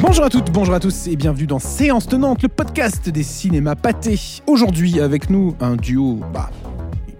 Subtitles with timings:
[0.00, 3.74] Bonjour à toutes, bonjour à tous et bienvenue dans Séance Tenante, le podcast des cinémas
[3.74, 4.20] pâtés.
[4.46, 6.50] Aujourd'hui avec nous un duo bah,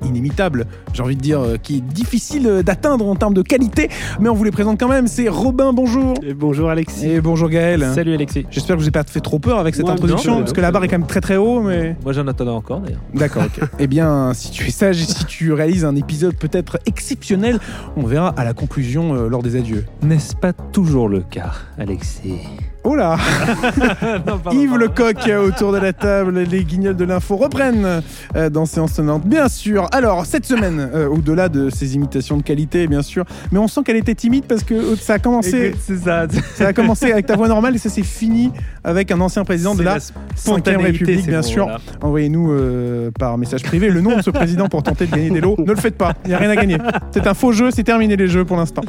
[0.05, 3.89] inimitable, j'ai envie de dire, euh, qui est difficile euh, d'atteindre en termes de qualité,
[4.21, 5.07] mais on vous les présente quand même.
[5.07, 6.15] C'est Robin, bonjour.
[6.23, 7.09] Et bonjour Alexis.
[7.09, 7.87] Et bonjour Gaël.
[7.95, 8.47] Salut Alexis.
[8.51, 10.53] J'espère que je vous ai pas fait trop peur avec cette Moi, introduction, non, parce
[10.53, 11.97] que la barre est quand même très très haut, mais...
[12.05, 13.01] Moi j'en attendais encore d'ailleurs.
[13.15, 13.69] D'accord, ok.
[13.79, 17.59] eh bien, si tu es sage et si tu réalises un épisode peut-être exceptionnel,
[17.97, 19.85] on verra à la conclusion euh, lors des adieux.
[20.03, 22.41] N'est-ce pas toujours le cas, Alexis?
[22.83, 23.17] Oh là
[24.27, 24.77] Non, pardon, Yves.
[24.77, 28.03] Lecoq autour de la table, les guignols de l'info reprennent
[28.37, 29.87] euh, dans Séance Tenante, bien sûr.
[29.93, 33.83] Alors, cette semaine, euh, au-delà de ces imitations de qualité, bien sûr, mais on sent
[33.85, 36.27] qu'elle était timide parce que euh, ça a commencé, C'est ça.
[36.55, 38.51] ça a commencé avec ta voix normale et ça s'est fini
[38.83, 39.99] avec un ancien président de la
[40.35, 41.69] Cinquième République, bien sûr.
[42.01, 45.41] Envoyez-nous euh, par message privé le nom de ce président pour tenter de gagner des
[45.43, 45.57] lots.
[45.59, 46.79] Ne le faites pas, il n'y a rien à gagner.
[47.11, 48.83] C'est un faux jeu, c'est terminé les jeux pour l'instant.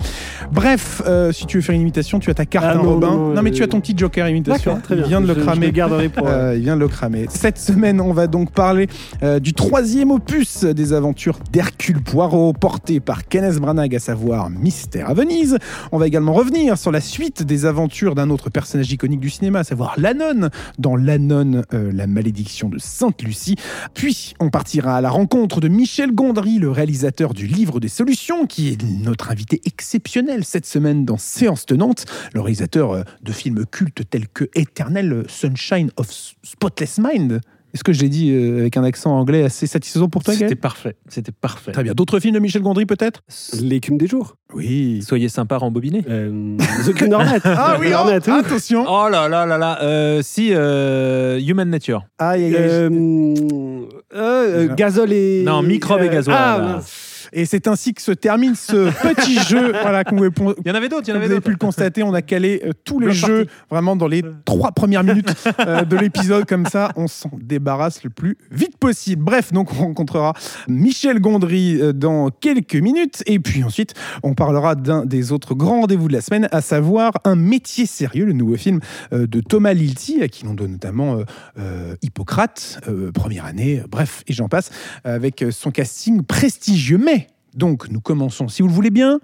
[0.52, 2.92] Bref, euh, si tu veux faire une imitation, tu as ta carte, Ah, hein, non,
[2.92, 3.12] Robin.
[3.12, 4.80] non, Non, mais tu as ton petit joker imitation.
[4.82, 5.04] Très bien.
[5.06, 5.72] Il vient de le Je- je cramer.
[5.72, 6.28] garderai pour.
[6.28, 7.26] Euh, il vient de le cramer.
[7.30, 8.88] Cette semaine, on va donc parler
[9.24, 15.10] euh, du troisième opus des aventures d'Hercule Poirot, porté par Kenneth Branagh, à savoir Mystère
[15.10, 15.58] à Venise.
[15.92, 19.60] On va également revenir sur la suite des aventures d'un autre personnage iconique du cinéma,
[19.60, 23.56] à savoir Lannon, dans Lannon, euh, la malédiction de Sainte-Lucie.
[23.94, 28.46] Puis, on partira à la rencontre de Michel Gondry, le réalisateur du Livre des Solutions,
[28.46, 33.66] qui est notre invité exceptionnel cette semaine dans Séance Tenante, le réalisateur euh, de films
[33.72, 36.08] cultes tels que Eternal Sunshine of
[36.44, 37.42] Spotless Mind.
[37.74, 40.56] Est-ce que je l'ai dit euh, avec un accent anglais assez satisfaisant pour toi, C'était
[40.56, 40.98] parfait.
[41.08, 41.72] C'était parfait.
[41.72, 41.94] Très bien.
[41.94, 43.22] D'autres films de Michel Gondry, peut-être?
[43.62, 44.36] L'écume des jours.
[44.54, 45.02] Oui.
[45.08, 46.04] Soyez sympa, rembobiné.
[46.10, 47.40] Euh, The Green Hornet.
[47.46, 48.34] Ah oui, oh, Hornet, oui.
[48.46, 49.82] attention Oh là là là là.
[49.84, 52.04] Euh, si, euh, Human Nature.
[52.20, 52.54] Aïe.
[52.54, 55.44] Euh, euh, euh, Gazole et.
[55.46, 56.64] Non, Microbe et Gasoil, Ah, là.
[56.74, 57.08] mince.
[57.34, 59.72] Et c'est ainsi que se termine ce petit jeu.
[59.82, 62.14] Voilà, qu'on pon- Il y en avait d'autres, avait vous avez pu le constater, on
[62.14, 63.60] a calé euh, tous les Bloc jeux party.
[63.70, 66.46] vraiment dans les trois premières minutes euh, de l'épisode.
[66.46, 69.24] Comme ça, on s'en débarrasse le plus vite possible.
[69.24, 70.34] Bref, donc on rencontrera
[70.68, 73.24] Michel Gondry euh, dans quelques minutes.
[73.26, 73.94] Et puis ensuite,
[74.24, 78.26] on parlera d'un des autres grands rendez-vous de la semaine, à savoir Un métier sérieux,
[78.26, 78.80] le nouveau film
[79.14, 81.18] euh, de Thomas Lilti, à qui l'on donne notamment
[81.60, 82.80] euh, Hippocrate,
[83.14, 84.70] première année, bref, et j'en passe,
[85.04, 86.98] avec son casting prestigieux.
[86.98, 87.21] Mais,
[87.56, 89.20] donc, nous commençons, si vous le voulez bien,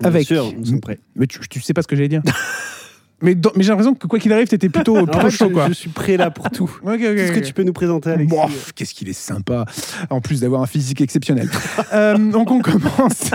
[0.00, 0.98] Bien avec sûr, nous sommes prêts.
[1.16, 2.22] mais tu, tu sais pas ce que j'allais dire.
[3.22, 5.68] mais dans- mais j'ai l'impression que quoi qu'il arrive, t'étais plutôt, plutôt chaud, je, quoi.
[5.68, 6.70] je suis prêt là pour tout.
[6.82, 7.42] Ok, ok, Tout ce que ok.
[7.44, 8.36] tu peux nous présenter, Alexis.
[8.36, 9.64] Bon, pff, qu'est-ce qu'il est sympa,
[10.10, 11.48] en plus d'avoir un physique exceptionnel.
[11.92, 13.30] Euh, donc on commence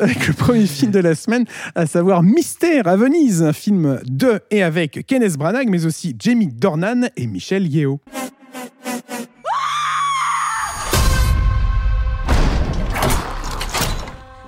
[0.00, 1.44] avec le premier film de la semaine,
[1.74, 6.46] à savoir Mystère à Venise, un film de et avec Kenneth Branagh, mais aussi Jamie
[6.48, 8.00] Dornan et Michel Yeo.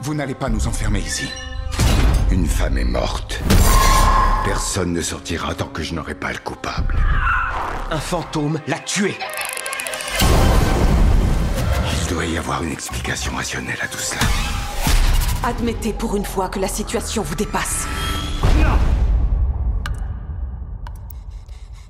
[0.07, 1.29] Vous n'allez pas nous enfermer ici.
[2.31, 3.43] Une femme est morte.
[4.45, 6.95] Personne ne sortira tant que je n'aurai pas le coupable.
[7.91, 9.17] Un fantôme l'a tué.
[12.03, 14.21] Il doit y avoir une explication rationnelle à tout cela.
[15.43, 17.89] Admettez pour une fois que la situation vous dépasse.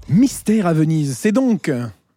[0.08, 1.70] Mystère à Venise, c'est donc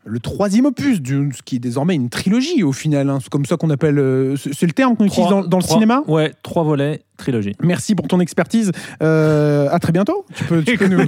[0.06, 3.10] le troisième opus, de ce qui est désormais une trilogie au final.
[3.10, 3.20] hein.
[3.22, 4.00] C'est comme ça qu'on appelle.
[4.00, 7.54] euh, c'est le terme qu'on utilise dans, dans le cinéma Ouais, trois volets, trilogie.
[7.62, 8.72] Merci pour ton expertise.
[9.04, 10.26] Euh, à très bientôt.
[10.36, 11.06] Tu peux, tu peux nous,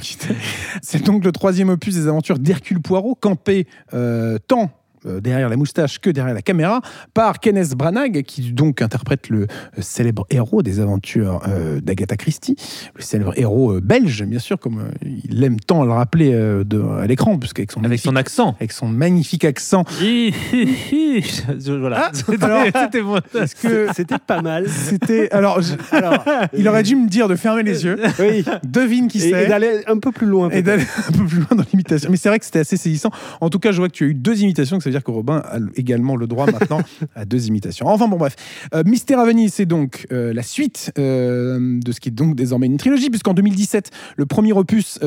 [0.00, 0.34] quitter.
[0.82, 4.70] C'est donc le troisième opus des aventures d'Hercule Poirot, campé euh, tant
[5.04, 6.80] derrière la moustache que derrière la caméra
[7.14, 9.46] par Kenneth Branagh, qui donc interprète le euh,
[9.80, 12.56] célèbre héros des aventures euh, d'Agatha Christie,
[12.94, 16.64] le célèbre héros euh, belge, bien sûr, comme euh, il aime tant le rappeler euh,
[16.64, 18.54] de- à l'écran, puisqu'avec son, Avec son accent.
[18.58, 19.84] avec son magnifique accent.
[21.68, 22.10] voilà.
[22.10, 23.18] Ah, C'était- bon.
[23.62, 24.68] Que C'était pas mal.
[24.68, 26.24] c'était alors, je- Alors,
[26.56, 27.98] il aurait dû me dire de fermer les yeux.
[28.18, 28.44] oui.
[28.64, 29.44] Devine qui c'est.
[29.44, 30.50] et d'aller un peu plus loin.
[30.50, 32.10] et d'aller un peu plus loin dans l'imitation.
[32.10, 33.10] Mais c'est vrai que c'était assez saisissant.
[33.40, 34.97] En tout cas, je vois que tu as eu deux imitations, que ça veut dire
[35.04, 36.80] que Robin a également le droit maintenant
[37.14, 37.86] à deux imitations.
[37.86, 38.36] Enfin bon, bref.
[38.74, 42.34] Euh, Mystère à Venise, c'est donc euh, la suite euh, de ce qui est donc
[42.34, 44.98] désormais une trilogie, puisqu'en 2017, le premier opus,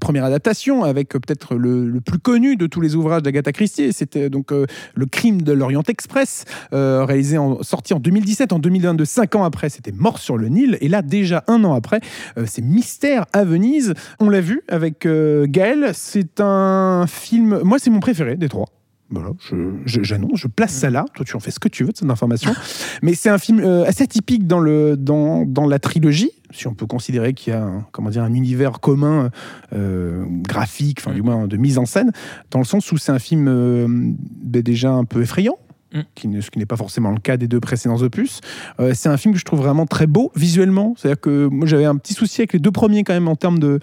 [0.00, 4.50] première adaptation, avec peut-être le, plus connu de tous les ouvrages d'Agatha Christie, c'était donc
[4.50, 9.68] Le crime de l'Orient Express, réalisé en, sorti en 2017, en 2022, cinq ans après,
[9.68, 12.00] c'était Mort sur le Nil, et là déjà un an après,
[12.46, 13.94] c'est Mystère à Venise.
[14.20, 18.68] On l'a vu avec Gaël, c'est un film, moi c'est mon préféré des trois.
[19.10, 21.06] Voilà, je- je- j'annonce, je, place ça là.
[21.14, 22.52] Toi, tu en fais ce que tu veux de cette information.
[23.02, 26.74] Mais c'est un film euh, assez atypique dans, le, dans, dans la trilogie, si on
[26.74, 29.30] peut considérer qu'il y a un, comment dire, un univers commun
[29.72, 32.12] euh, graphique, enfin, du moins de mise en scène,
[32.50, 35.56] dans le sens où c'est un film euh, ben, déjà un peu effrayant.
[35.94, 36.00] Mm.
[36.14, 38.42] Qui ne- ce qui n'est pas forcément le cas des deux précédents opus.
[38.78, 40.92] Euh, c'est un film que je trouve vraiment très beau visuellement.
[40.98, 43.58] C'est-à-dire que moi j'avais un petit souci avec les deux premiers quand même en termes
[43.58, 43.80] de,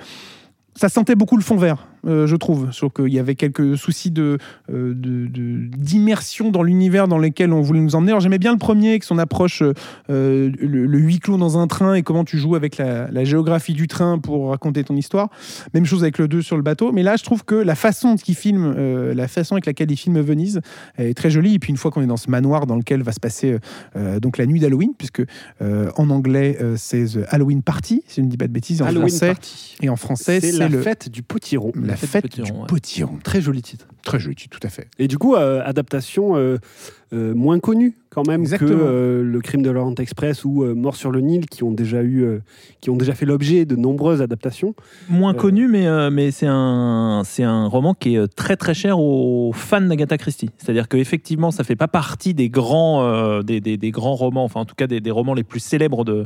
[0.75, 2.72] ça sentait beaucoup le fond vert, euh, je trouve.
[2.72, 4.38] Sauf qu'il y avait quelques soucis de,
[4.72, 8.12] euh, de- de- d'immersion dans l'univers dans lequel on voulait nous emmener.
[8.12, 9.72] Alors j'aimais bien le premier, avec son approche, euh,
[10.60, 13.74] le, le huis clos dans un train et comment tu joues avec la, la géographie
[13.74, 15.30] du train pour raconter ton histoire.
[15.74, 16.92] Même chose avec le 2 sur le bateau.
[16.92, 18.74] Mais là, je trouve que la façon qu'il filme,
[19.13, 20.62] la façon avec laquelle il filme Venise
[20.98, 21.56] est très jolie.
[21.56, 23.57] Et puis une fois qu'on est dans ce manoir dans lequel va se passer
[24.22, 25.24] donc la nuit d'Halloween, puisque
[25.62, 29.10] en anglais c'est The Halloween Party, si je ne dis pas de bêtises, en Halloween
[29.10, 29.28] français.
[29.28, 29.75] Party.
[29.81, 31.72] Et en français, C'est c'est la le fête du potiron.
[31.75, 32.68] la fête fête du du potiron, ouais.
[32.68, 33.19] potiron.
[33.24, 33.88] Très joli titre.
[34.03, 34.88] Très joli, tout à fait.
[35.00, 36.57] Et du coup, euh, adaptation euh,
[37.16, 38.70] euh, moins connue quand même Exactement.
[38.70, 41.72] que euh, le crime de l'Orient Express ou euh, Mort sur le Nil, qui ont
[41.72, 42.40] déjà eu, euh,
[42.80, 44.74] qui ont déjà fait l'objet de nombreuses adaptations.
[45.10, 45.38] Moins Euh.
[45.38, 49.52] connu, mais, euh, mais c'est un, c'est un roman qui est très très cher aux
[49.54, 50.50] fans d'Agatha Christie.
[50.58, 54.62] C'est-à-dire qu'effectivement, ça fait pas partie des grands, euh, des, des- des grands romans, enfin
[54.62, 56.26] en tout cas des, des romans les plus célèbres de,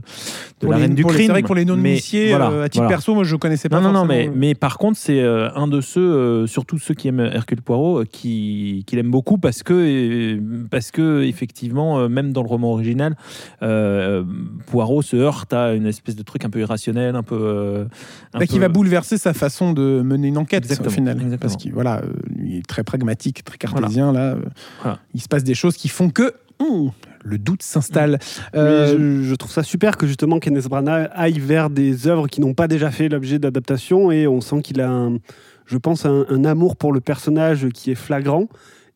[0.62, 1.18] de la les- Reine du Crime.
[1.26, 1.66] C'est vrai que pour les
[2.30, 2.90] voilà, euh, à titre voilà.
[2.98, 5.68] perso, moi je connaissais pas Non, non, non, mais, mais par contre, c'est euh, un
[5.68, 9.64] de ceux, euh, surtout ceux qui aiment Hercule Poirot, euh, qui, qui l'aiment beaucoup parce
[9.64, 10.40] que, euh,
[10.80, 13.18] parce que effectivement, euh, même dans le roman original,
[13.64, 14.24] euh,
[14.68, 17.38] Poirot se heurte à une espèce de truc un peu irrationnel, un peu.
[17.38, 17.84] euh,
[18.34, 21.18] un bah, qui va bouleverser sa façon de mener une enquête Exactement, au final.
[21.18, 21.38] exactement.
[21.40, 24.14] Parce qu'il voilà, euh, lui est très pragmatique, très cartésien.
[24.14, 24.42] Là, euh,
[24.82, 25.00] Voilà.
[25.14, 26.34] il se passe des choses qui font que
[27.24, 28.20] le doute s'installe.
[28.56, 32.40] Euh, je, je trouve ça super que justement Kenneth Branagh aille vers des œuvres qui
[32.40, 35.18] n'ont pas déjà fait l'objet d'adaptation et on sent qu'il a, un,
[35.66, 38.48] je pense, un, un amour pour le personnage qui est flagrant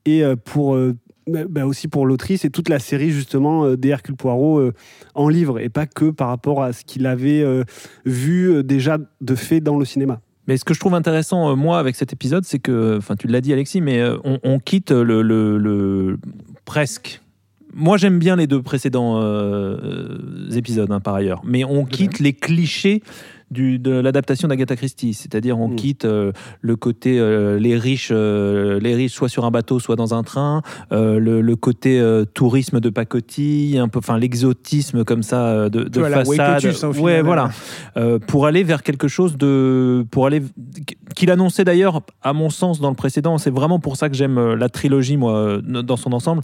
[0.05, 0.93] et euh, pour euh,
[1.27, 4.73] bah, bah, aussi pour l'autrice et toute la série justement euh, des Hercule Poirot euh,
[5.15, 7.63] en livre et pas que par rapport à ce qu'il avait euh,
[8.05, 10.21] vu déjà de fait dans le cinéma.
[10.47, 13.39] Mais ce que je trouve intéressant, moi, avec cet épisode, c'est que, enfin, tu l'as
[13.39, 16.17] dit, Alexis, mais on, on quitte le, le- le-
[16.65, 17.21] presque.
[17.73, 22.33] Moi, j'aime bien les deux précédents euh, épisodes, hein, par ailleurs, mais on quitte les
[22.33, 23.01] clichés.
[23.51, 25.75] Du, de l'adaptation d'Agatha Christie, c'est-à-dire on Mm.
[25.75, 26.31] quitte euh,
[26.61, 30.23] le côté euh, les riches, euh, les riches soit sur un bateau, soit dans un
[30.23, 30.61] train,
[30.91, 32.01] le, le côté
[32.33, 36.65] tourisme de pacotille, un peu, enfin l'exotisme comme ça de, de façade.
[36.65, 37.49] Hein, ouais, final, voilà.
[37.97, 40.41] Euh, pour aller vers quelque chose de pour aller
[41.15, 44.53] qu'il annonçait d'ailleurs à mon sens dans le précédent c'est vraiment pour ça que j'aime
[44.53, 46.41] la trilogie moi dans son ensemble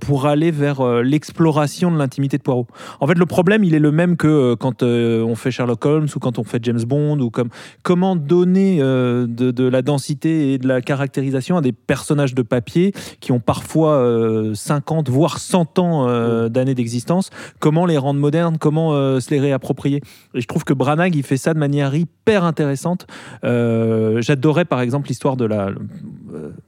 [0.00, 2.66] pour aller vers l'exploration de l'intimité de Poirot
[3.00, 6.18] en fait le problème il est le même que quand on fait Sherlock Holmes ou
[6.18, 7.48] quand on fait James Bond ou comme
[7.82, 12.42] comment donner euh, de, de la densité et de la caractérisation à des personnages de
[12.42, 17.30] papier qui ont parfois euh, 50 voire 100 ans euh, d'années d'existence?
[17.58, 18.58] Comment les rendre modernes?
[18.58, 20.02] Comment euh, se les réapproprier?
[20.34, 23.06] Et je trouve que Branagh, il fait ça de manière hyper intéressante.
[23.44, 25.74] Euh, J'adorais par exemple l'histoire de la, euh,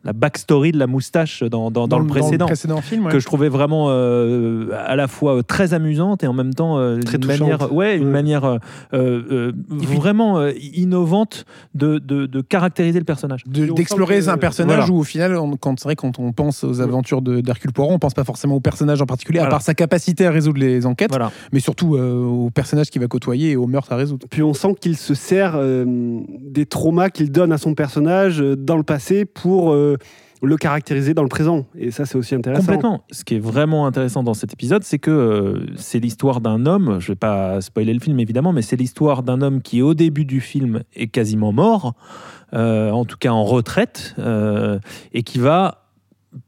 [0.05, 2.49] la backstory de la moustache dans, dans, dans le précédent.
[2.83, 3.13] film, ouais.
[3.13, 6.79] Que je trouvais vraiment euh, à la fois euh, très amusante et en même temps
[6.79, 7.41] euh, Très une touchante.
[7.41, 8.59] manière, ouais, une manière euh,
[8.95, 11.45] euh, vraiment euh, innovante
[11.75, 13.45] de, de, de caractériser le personnage.
[13.47, 14.93] D'explorer un personnage Voilà.
[14.93, 17.93] où au final, on- quand c'est vrai quand on pense aux aventures de- d'Hercule Poirot,
[17.93, 20.87] on pense pas forcément au personnage en particulier, à part sa capacité à résoudre les
[20.87, 21.31] enquêtes, Voilà.
[21.53, 24.27] mais surtout euh, au personnage qu'il va côtoyer et au meurtre à résoudre.
[24.31, 25.85] Puis on sent qu'il se sert euh,
[26.41, 29.97] des traumas qu'il donne à son personnage euh, dans le passé pour euh,
[30.45, 31.67] le caractériser dans le présent.
[31.79, 32.67] Et ça, c'est aussi intéressant.
[32.67, 33.05] Complètement.
[33.13, 36.99] Ce qui est vraiment intéressant dans cet épisode, c'est que euh, c'est l'histoire d'un homme,
[36.99, 40.25] je vais pas spoiler le film évidemment, mais c'est l'histoire d'un homme qui au début
[40.25, 41.95] du film est quasiment mort,
[42.55, 44.79] euh, en tout cas en retraite, euh,
[45.13, 45.79] et qui va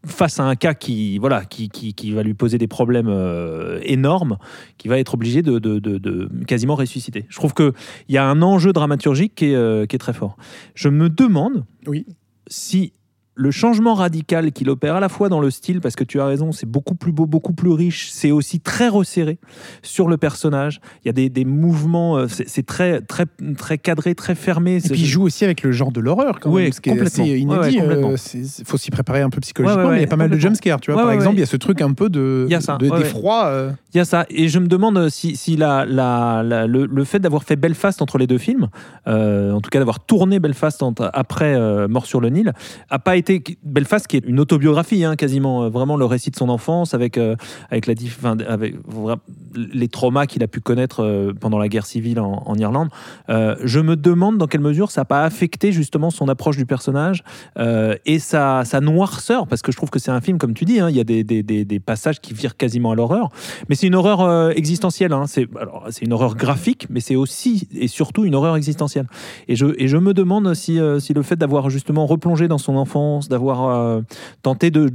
[0.07, 3.79] face à un cas qui voilà qui, qui, qui va lui poser des problèmes euh,
[3.85, 4.39] énormes,
[4.79, 7.27] qui va être obligé de, de, de- de quasiment ressusciter.
[7.29, 7.73] Je trouve que
[8.09, 10.37] il y a un enjeu dramaturgique qui est, euh, qui est très fort.
[10.75, 12.07] Je me demande Oui.
[12.49, 12.93] Si
[13.37, 16.27] le changement radical qu'il opère à la fois dans le style, parce que tu as
[16.27, 19.39] raison, c'est beaucoup plus beau, beaucoup plus riche, c'est aussi très resserré
[19.83, 20.81] sur le personnage.
[21.05, 23.27] Il y a des, des mouvements, euh, c'est très, très,
[23.57, 24.77] très cadré, très fermé.
[24.77, 26.91] Et puis il joue aussi avec le genre de l'horreur, quand Oui, même, ce qui
[26.91, 27.59] est assez Ouais, inédit.
[27.79, 28.11] ouais, complètement.
[28.11, 28.17] euh,
[28.59, 30.17] Il faut s'y préparer un peu psychologiquement, Ouais, ouais, mais il y a ouais, pas
[30.17, 30.81] mal de jumpscares.
[30.81, 31.39] Tu vois, Ouais, par ouais, exemple, ouais.
[31.39, 32.99] il y a ce truc un peu de, Il de ouais, ouais.
[32.99, 33.47] d'effroi.
[33.47, 34.27] euh, Il y a ça.
[34.31, 38.01] Et je me demande si, si la, la- la- le, le fait d'avoir fait Belfast
[38.03, 38.69] entre les deux films,
[39.09, 42.53] euh, en tout cas d'avoir tourné Belfast entre- après euh, Mort sur le Nil,
[42.91, 43.24] a pas été
[43.63, 47.19] Belfast, qui est une autobiographie, hein, quasiment, euh, vraiment le récit de son enfance, avec,
[47.19, 47.37] euh,
[47.71, 52.89] avec, les traumas qu'il a pu connaître euh, pendant la guerre civile en, Irlande.
[53.29, 57.25] Je me demande dans quelle mesure ça n'a pas affecté justement son approche du personnage
[57.59, 60.79] et sa, sa noirceur, parce que je trouve que c'est un film, comme tu dis,
[60.79, 63.31] hein, il y a des, passages qui virent quasiment à l'horreur,
[63.69, 65.13] mais c'est une horreur existentielle.
[65.13, 65.25] hein.
[65.27, 69.07] C'est une horreur graphique, mais c'est aussi et surtout une horreur existentielle.
[69.49, 72.77] Et je, me demande si, si le fait d'avoir justement replongé dans son
[73.21, 74.01] d'avoir euh,
[74.43, 74.89] tenté de,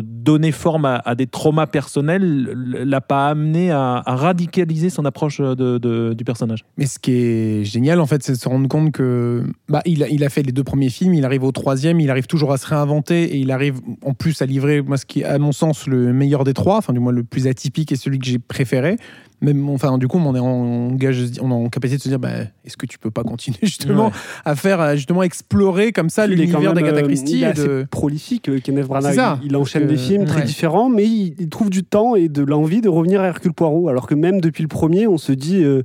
[0.00, 6.64] donner forme à, des traumas personnels, l'a pas amené à, radicaliser son approche du personnage.
[6.76, 10.02] Mais ce qui est génial, en fait, c'est de se rendre compte que bah, il,
[10.02, 12.52] a, il a fait les deux premiers films, il arrive au troisième, il arrive toujours
[12.52, 15.38] à se réinventer et il arrive en plus à livrer, moi, ce qui est, à
[15.38, 18.26] mon sens, le meilleur des trois, enfin, du moins le plus atypique et celui que
[18.26, 18.96] j'ai préféré.
[19.42, 22.18] Même, enfin, du coup, on est en, gage, on est en capacité de se dire,
[22.20, 22.30] bah,
[22.64, 24.12] est-ce que tu peux pas continuer justement Ouais.
[24.44, 27.86] à faire, justement explorer comme ça l'univers d'Agatha euh, Christie il est et de- assez
[27.90, 29.14] prolifique, euh, Kenneth Branagh.
[29.14, 29.38] Ça.
[29.42, 30.46] Il, il enchaîne Donc, des films euh, très ouais.
[30.46, 33.88] différents, mais il, il trouve du temps et de l'envie de revenir à Hercule Poirot.
[33.88, 35.82] Alors que même depuis le premier, on se dit, euh,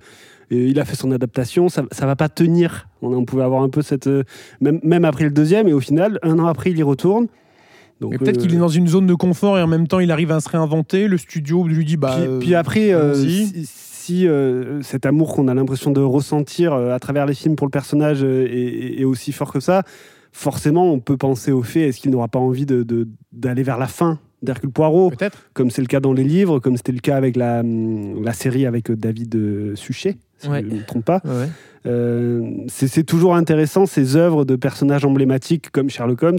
[0.52, 2.88] il a fait son adaptation, ça, ça va pas tenir.
[3.02, 4.08] On, on pouvait avoir un peu cette.
[4.08, 4.24] euh,
[4.62, 7.28] même, même après le deuxième, et au final, un an après, il y retourne.
[8.00, 10.00] Donc, Mais peut-être euh, qu'il est dans une zone de confort et en même temps
[10.00, 11.08] il arrive à se réinventer.
[11.08, 12.16] Le studio lui dit bah.
[12.18, 16.74] puis, euh, puis après, euh, si, si, euh, cet amour qu'on a l'impression de ressentir
[16.74, 19.84] euh, à travers les films pour le personnage euh, est, est aussi fort que ça,
[20.32, 23.78] forcément, on peut penser au fait est-ce qu'il n'aura pas envie de- de- d'aller vers
[23.80, 25.50] la fin d'Hercule Poirot, peut-être.
[25.54, 28.68] comme c'est le cas dans les livres, comme c'était le cas avec la, la série
[28.68, 30.62] avec David Suchet, si Ouais.
[30.62, 31.22] je ne me trompe pas.
[31.86, 36.38] Euh, c'est toujours intéressant ces œuvres de personnages emblématiques comme Sherlock Holmes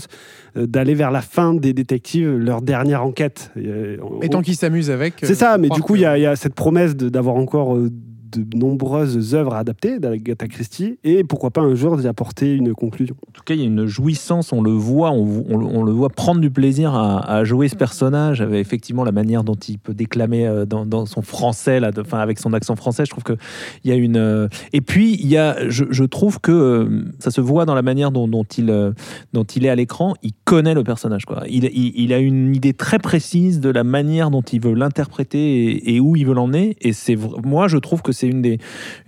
[0.57, 3.51] euh, d'aller vers la fin des détectives, leur dernière enquête.
[3.57, 5.15] Euh, on- Et tant qu'il s'amuse avec.
[5.23, 6.95] c'est euh, ça, mais du coup, que- il y, a- il y a cette promesse
[6.97, 7.89] d'avoir encore euh,
[8.31, 12.75] de nombreuses œuvres à adapter d'Agatha Christie et pourquoi pas un jour d'y apporter une
[12.75, 13.17] conclusion.
[13.29, 15.93] En tout cas, il y a une jouissance, on le voit, on, on- on le
[15.93, 19.79] voit prendre du plaisir à, à jouer ce personnage, avec effectivement la manière dont il
[19.79, 23.05] peut déclamer euh, dans, dans son français, là, de- enfin, avec son accent français.
[23.05, 23.37] Je trouve que
[23.85, 24.17] il y a une.
[24.17, 27.75] euh, Et puis, il y a, je, je trouve que euh, ça se voit dans
[27.75, 28.93] la manière dont, dont il, euh,
[29.33, 30.15] dont il est à l'écran.
[30.23, 31.43] Il connaît le personnage, quoi.
[31.49, 35.39] Il, il- il a une idée très précise de la manière dont il veut l'interpréter
[35.67, 36.77] et, et où il veut l'emmener.
[36.81, 38.59] Et c'est, moi, je trouve que c'est une des,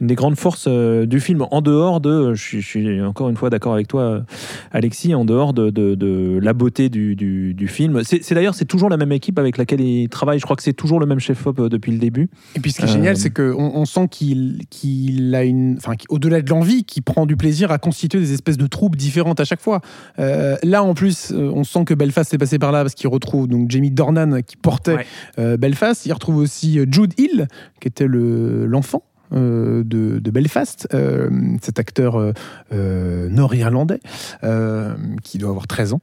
[0.00, 3.28] une des grandes forces euh, du film, en dehors de, je suis, je suis encore
[3.28, 4.20] une fois d'accord avec toi, euh,
[4.72, 8.02] Alexis, en dehors de, de- de la beauté du, du- du film.
[8.04, 10.38] C'est d'ailleurs, c'est toujours la même équipe avec laquelle il travaille.
[10.38, 12.28] Je crois que c'est toujours le même chef-op euh, depuis le début.
[12.56, 15.76] Et puis ce qui est Euh, génial, c'est qu'on on sent qu'il qu'il a une.
[15.78, 19.40] Enfin, au-delà de l'envie, qu'il prend du plaisir à constituer des espèces de troupes différentes
[19.40, 19.80] à chaque fois.
[20.18, 23.08] Euh, là, en plus, euh, on sent que Belfast est passé par là parce qu'il
[23.08, 25.06] retrouve donc Jamie Dornan qui portait Ouais.
[25.38, 26.06] euh, Belfast.
[26.06, 27.48] Il retrouve aussi euh, Jude Hill,
[27.80, 28.99] qui était le- l'enfant.
[29.32, 31.30] Euh, de, de Belfast, euh,
[31.62, 32.16] cet acteur
[32.72, 34.00] euh, nord-irlandais
[35.22, 36.00] qui doit avoir 13 ans.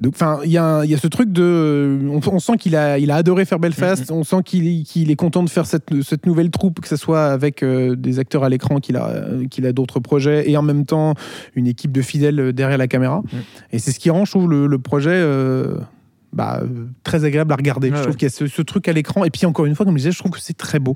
[0.00, 3.10] Donc, enfin, il y, a y ce truc de, on, on sent qu'il a, il
[3.10, 4.10] a adoré faire Belfast.
[4.10, 7.64] On sent qu'il est content de faire cette, cette nouvelle troupe, que ce soit avec
[7.64, 11.14] des acteurs à l'écran, qu'il a, qu'il a d'autres projets, et en même temps
[11.54, 13.22] une équipe de fidèles derrière la caméra.
[13.72, 15.20] Et c'est ce qui rend, je trouve, le, le projet.
[16.38, 16.62] Bah,
[17.02, 17.88] très agréable à regarder.
[17.88, 18.12] Je trouve ouais.
[18.14, 19.24] qu'il y a ce, ce truc à l'écran.
[19.24, 20.94] Et puis, encore une fois, comme je disais, je trouve que c'est très beau.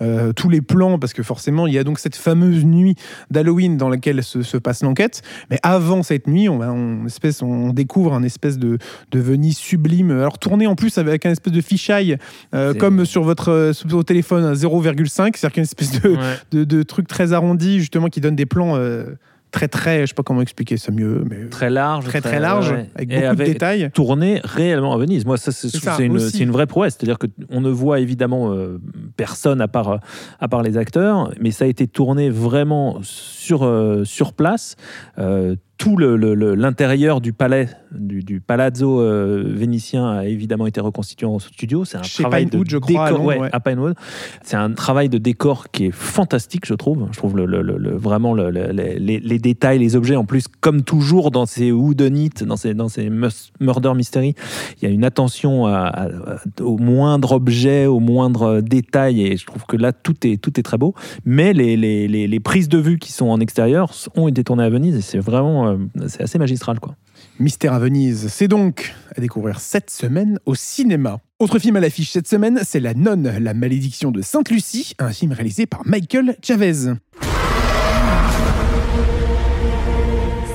[0.00, 2.94] Euh, tous les plans, parce que forcément, il y a donc cette fameuse nuit
[3.28, 5.22] d'Halloween dans laquelle se, se passe l'enquête.
[5.50, 8.78] Mais avant cette nuit, on, on, espèce, on découvre un espèce de,
[9.10, 10.12] de Venise sublime.
[10.12, 12.16] Alors, tourné en plus avec un espèce de fisheye,
[12.54, 15.36] euh, comme sur votre, euh, sur votre téléphone à 0,5.
[15.36, 16.38] C'est-à-dire qu'une espèce de, Ouais.
[16.52, 19.06] de, de truc très arrondi, justement, qui donne des plans euh,
[19.54, 20.00] très, très.
[20.02, 22.06] Je sais pas comment expliquer ça mieux, mais Très large.
[22.06, 22.90] très, très large, ouais.
[22.94, 23.90] avec Et beaucoup de détails.
[23.94, 25.24] tourné réellement à Venise.
[25.24, 26.96] Moi, ça, c'est que une, une vraie prouesse.
[26.98, 28.80] C'est-à-dire qu'on ne voit évidemment euh,
[29.16, 30.00] personne à part,
[30.40, 34.76] à part les acteurs, mais ça a été tourné vraiment sur, euh, sur place.
[35.18, 40.66] Euh, tout le- le- le- l'intérieur du palais, du, du palazzo euh, vénitien a évidemment
[40.66, 41.84] été reconstitué en studio.
[41.84, 43.48] C'est un Chez travail Pinewood, de je crois, à décor- ouais, ouais.
[43.52, 43.94] à Pinewood.
[44.42, 47.06] C'est un travail de décor qui est fantastique, je trouve.
[47.12, 50.16] Je trouve le, vraiment le- le- les, détails, les objets.
[50.16, 53.10] En plus, comme toujours dans ces whodunit, dans ces, dans ces
[53.60, 54.34] murder mystery,
[54.80, 59.22] il y a une attention à- à- à- au moindre objet, au moindre détail.
[59.26, 60.94] Et je trouve que là, tout est, tout est très beau.
[61.24, 64.96] Mais les- les prises de vue qui sont en extérieur ont été tournées à Venise
[64.96, 66.80] et c'est vraiment euh, c'est assez magistral.
[66.80, 66.96] Quoi.
[67.38, 71.20] Mystère à Venise, c'est donc à découvrir cette semaine au cinéma.
[71.38, 75.32] Autre film à l'affiche cette semaine, c'est La Nonne, la malédiction de Sainte-Lucie, un film
[75.32, 76.94] réalisé par Michael Chavez.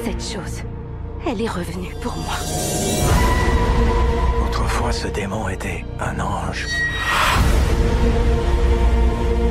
[0.04, 0.64] Cette chose,
[1.28, 2.36] elle est revenue pour moi.
[4.46, 6.68] Autrefois, ce démon était un ange.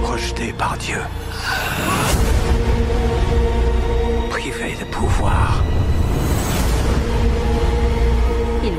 [0.02, 0.98] Rejeté par Dieu.
[4.98, 5.62] Pouvoir.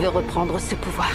[0.02, 1.10] veut reprendre ce pouvoir.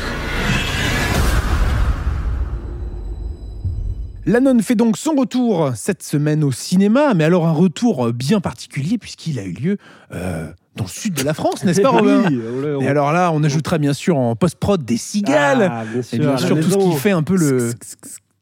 [4.24, 8.40] La nonne fait donc son retour cette semaine au cinéma, mais alors un retour bien
[8.40, 9.76] particulier puisqu'il a eu lieu
[10.14, 12.40] euh, dans le sud de la France, n'est-ce pas Robin Oui,
[12.74, 15.70] on Et alors là, on ajoutera bien sûr en post-prod des cigales.
[15.70, 17.74] Ah, bien sûr, et bien à la sûr tout ce qui fait un peu le...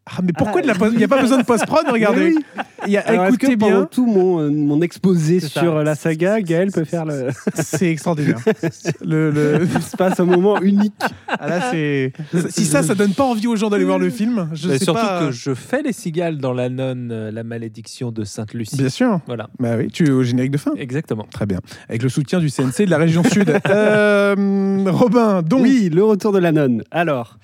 [0.05, 2.35] Ah mais pourquoi de la post- il n'y a pas besoin de post-prod Regardez.
[2.35, 2.39] Oui.
[2.87, 5.47] Il y a, Alors, est-ce que écoutez pendant bien, tout mon, euh, mon exposé C'est
[5.61, 7.29] sur euh, la saga, Gaël peut faire le.
[7.55, 8.39] c'est extraordinaire.
[9.05, 10.93] Le, le- Il se passe un moment unique.
[11.29, 12.13] Ah là, c'est...
[12.51, 14.85] Si ça, ça donne pas envie aux gens d'aller voir le film, je Mais sais
[14.87, 15.21] surtout pas.
[15.27, 18.77] que je fais les cigales dans la nonne, euh, la malédiction de Sainte-Lucie.
[18.77, 19.21] Bien sûr.
[19.27, 20.73] Voilà, Bah oui, tu es au générique de fin.
[20.77, 21.27] exactement.
[21.31, 21.61] Très bien.
[21.89, 23.53] Avec le soutien du CNC de la région sud.
[23.69, 25.63] Euh, Robin, donc.
[25.63, 26.83] Oui, le retour de la nonne.
[26.91, 27.39] Alors,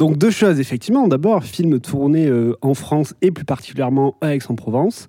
[0.00, 1.06] donc deux choses, effectivement.
[1.08, 5.08] D'abord, film tourné euh, en France et plus particulièrement à Aix-en-Provence.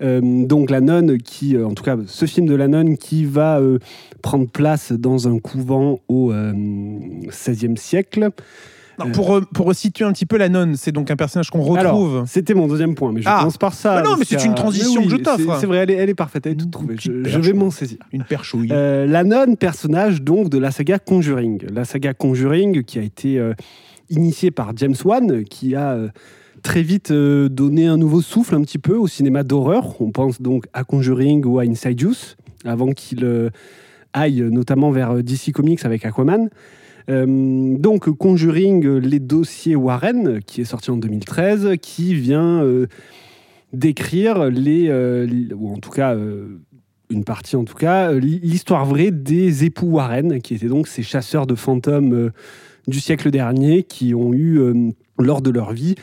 [0.00, 3.26] Euh, donc la nonne qui, euh, en tout cas, ce film de la nonne qui
[3.26, 3.60] va
[4.22, 8.30] prendre place dans un couvent au XVIe siècle.
[8.98, 12.24] Non, pour, pour resituer un petit peu la nonne, c'est donc un personnage qu'on retrouve.
[12.26, 13.38] C'était mon deuxième point, mais je Ah.
[13.40, 13.96] commence par ça.
[13.96, 15.58] Mais non, mais c'est une transition que je t'offre.
[15.58, 16.96] c'est- vrai, elle est, elle est parfaite, elle est toute trouvée.
[16.98, 17.98] Je, vais m'en saisir.
[18.12, 18.68] Une perchouille.
[18.72, 21.62] Euh, la nonne, personnage donc de la saga Conjuring.
[21.72, 23.54] La saga Conjuring qui a été euh,
[24.10, 26.08] initiée par James Wan, qui a euh,
[26.62, 30.00] très vite euh, donné un nouveau souffle un petit peu au cinéma d'horreur.
[30.00, 33.50] On pense donc à Conjuring ou à Insidious, avant qu'il euh,
[34.12, 36.50] aille notamment vers DC Comics avec Aquaman.
[37.08, 42.64] Donc Conjuring, les dossiers Warren, qui est sorti en 2013, qui vient
[43.72, 44.92] décrire les,
[45.52, 46.16] ou en tout cas
[47.08, 51.48] une partie en tout cas, l'histoire vraie des époux Warren, qui étaient donc ces chasseurs
[51.48, 52.30] de fantômes
[52.86, 55.94] du siècle dernier, qui ont eu euh, lors de leur vie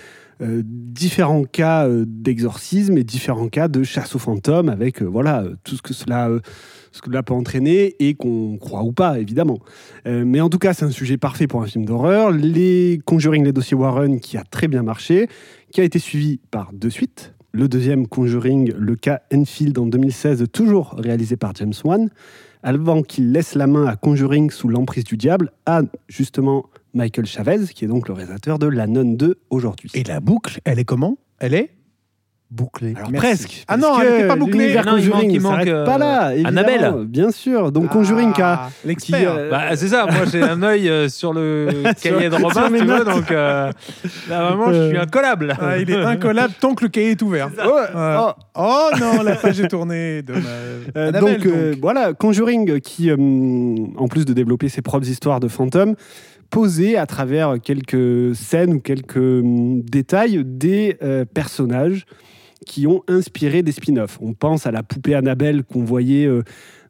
[0.41, 5.75] euh, différents cas euh, d'exorcisme et différents cas de chasse aux fantômes, avec voilà tout
[5.75, 6.29] ce que cela
[6.91, 9.59] ce que cela peut entraîner et qu'on croit ou pas évidemment.
[10.05, 12.31] Mais en tout cas, c'est un sujet parfait pour un film d'horreur.
[12.31, 15.27] Les Conjuring, les dossiers Warren, qui a très bien marché,
[15.71, 17.36] qui a été suivi par deux suites.
[17.57, 22.07] Le deuxième Conjuring, le cas Enfield en 2016, toujours réalisé par James Wan,
[22.61, 27.65] avant qu'il laisse la main à Conjuring sous l'emprise du diable, à justement Michael Chavez,
[27.73, 29.89] qui est donc le réalisateur de La Nonne 2 aujourd'hui.
[29.95, 31.17] Et la boucle, elle est comment?
[31.39, 31.71] Elle est
[32.49, 32.93] bouclée.
[32.95, 33.27] Alors Merci.
[33.27, 33.63] presque.
[33.67, 34.59] Ah parce non, elle n'était pas bouclée.
[34.59, 36.59] l'univers Non, il Conjuring manque- il euh, pas là, évidemment.
[36.59, 36.93] Annabelle.
[37.05, 37.71] Bien sûr.
[37.71, 38.53] Donc Conjuring qui a...
[38.53, 39.19] Ah, L'expert.
[39.19, 42.69] qui, euh, Bah, c'est ça, moi j'ai un œil euh, sur le cahier de Robin,
[42.77, 43.71] tu vois, donc euh,
[44.29, 45.55] là vraiment je suis incollable.
[45.59, 47.49] Ah, il est incollable tant que le cahier est ouvert.
[47.65, 48.31] Oh.
[48.55, 50.21] Oh non, la page est tournée.
[50.21, 50.43] Dommage.
[50.95, 53.15] Euh, Annabelle, donc, euh, voilà, Conjuring qui, euh,
[53.97, 55.95] en plus de développer ses propres histoires de fantômes,
[56.49, 62.05] posait à travers quelques scènes ou quelques hum, détails des euh, personnages
[62.65, 64.17] qui ont inspiré des spin-offs.
[64.21, 66.43] On pense à la poupée Annabelle qu'on voyait euh,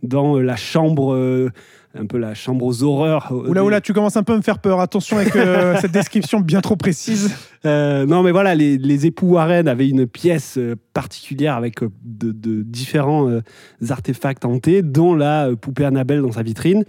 [0.03, 1.49] dans la chambre, euh,
[1.97, 3.29] un peu la chambre aux horreurs.
[3.31, 4.79] euh, Oula, oula, tu commences un peu à me faire peur.
[4.79, 7.35] Attention avec euh, cette description bien trop précise.
[7.65, 11.89] Euh, non, mais voilà, les, les époux Warren avaient une pièce euh, particulière avec euh,
[12.03, 13.41] de, de différents euh,
[13.89, 16.85] artefacts hantés, dont la euh, poupée Annabelle dans sa vitrine,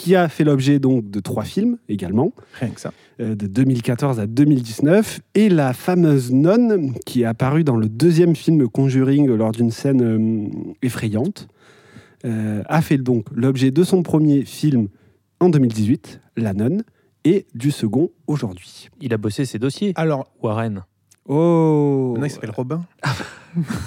[0.00, 2.90] qui a fait l'objet donc de trois films également, Rien que ça.
[3.20, 8.34] euh, de 2014 à 2019, et la fameuse nonne qui est apparue dans le deuxième
[8.34, 10.48] film Conjuring lors d'une scène euh,
[10.80, 11.48] effrayante,
[12.24, 14.88] euh, a fait donc l'objet de son premier film
[15.38, 16.82] en 2018, La nonne,
[17.24, 18.88] et du second aujourd'hui.
[19.02, 20.84] Il a bossé ses dossiers, Alors, Warren.
[21.32, 22.82] Oh maintenant il s'appelle Robin.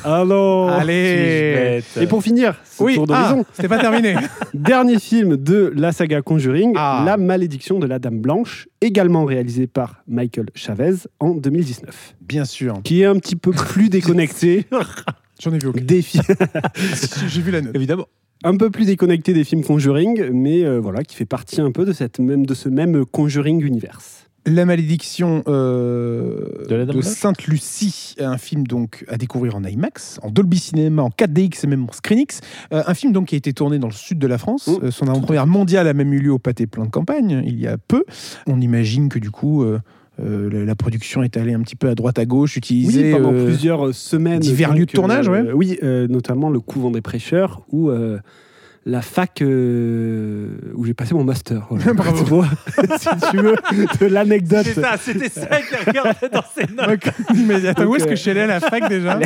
[0.04, 1.82] Ah non Allez.
[2.00, 4.16] Et pour finir, ce Oui, tour ah, d'horizon, c'était pas terminé.
[4.54, 7.04] dernier film de la saga Conjuring, Ah.
[7.06, 12.82] La malédiction de la Dame Blanche, également réalisé par Michael Chavez en 2019, Bien sûr.
[12.84, 14.66] qui est un petit peu plus déconnecté
[15.42, 15.82] J'en ai vu aucun.
[15.82, 16.24] des films,
[17.28, 17.74] J'ai vu la note.
[17.76, 18.08] Évidemment.
[18.44, 21.86] un peu plus déconnecté des films Conjuring, mais euh, voilà, qui fait partie un peu
[21.86, 24.23] de cette même de ce même Conjuring universe.
[24.46, 30.60] La malédiction euh, De Sainte Lucie, un film donc à découvrir en IMAX, en Dolby
[30.60, 32.42] Cinema, en 4DX et même en Screenix.
[32.74, 34.68] Euh, un film donc qui a été tourné dans le sud de la France.
[34.68, 34.86] Mmh.
[34.86, 37.68] Euh, son avant-première mondiale a même eu lieu au Pâté Plein de Campagne il y
[37.68, 38.04] a peu.
[38.48, 39.66] On imagine que du coup
[40.20, 43.34] euh, la, production est allée un petit peu à droite à gauche, Oui, utiliser pendant
[43.34, 44.40] euh, plusieurs semaines.
[44.40, 45.54] divers lieux de tournage, euh, ouais.
[45.54, 45.80] Oui,
[46.10, 48.20] notamment le couvent des prêcheurs ou euh,
[48.86, 51.68] la fac euh, où j'ai passé mon master.
[51.70, 51.94] Voilà.
[51.94, 52.18] Bravo.
[52.24, 52.48] Tu vois,
[53.00, 53.56] si tu veux,
[54.02, 54.66] de l'anecdote.
[54.68, 57.00] ça, c'était ça qu'il regardait dans ses notes.
[57.48, 59.20] Mais attends, où est-ce que je suis allé à la fac déjà?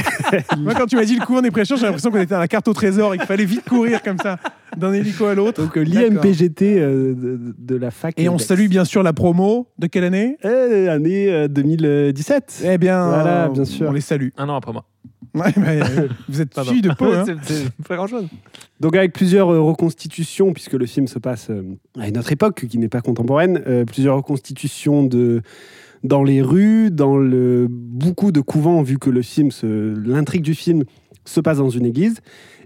[0.60, 2.48] Moi, quand tu m'as dit le cours des prêcheurs, j'ai l'impression qu'on était à la
[2.48, 4.38] carte au trésor et qu'il fallait vite courir comme ça,
[4.76, 5.62] d'un hélico à l'autre.
[5.63, 8.13] Donc euh, l'IMPGT euh, de, de la fac.
[8.17, 10.38] Et on salue bien sûr la promo de quelle année?
[10.46, 12.63] Euh, année euh, 2017.
[12.65, 13.89] Eh bien, Voilà, bien sûr.
[13.89, 14.30] on les salue.
[14.38, 14.86] Un an après moi.
[15.39, 15.80] Ouais, mais,
[16.30, 17.06] vous êtes fille de peau.
[17.13, 17.26] hein.
[17.43, 18.26] C'est- pas grand chose.
[18.80, 21.63] Donc avec plusieurs euh, reconstitutions, puisque le film se passe euh,
[22.00, 25.41] à une autre époque qui n'est pas contemporaine, euh, plusieurs reconstitutions de
[26.04, 30.54] dans les rues, dans le beaucoup de couvents, vu que le film, se- l'intrigue du
[30.56, 30.84] film
[31.26, 32.19] se passe dans une église.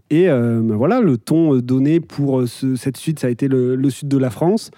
[0.10, 3.76] Et euh, ben voilà, le ton donné pour ce- cette suite, ça a été le,
[3.76, 4.70] le sud de la France.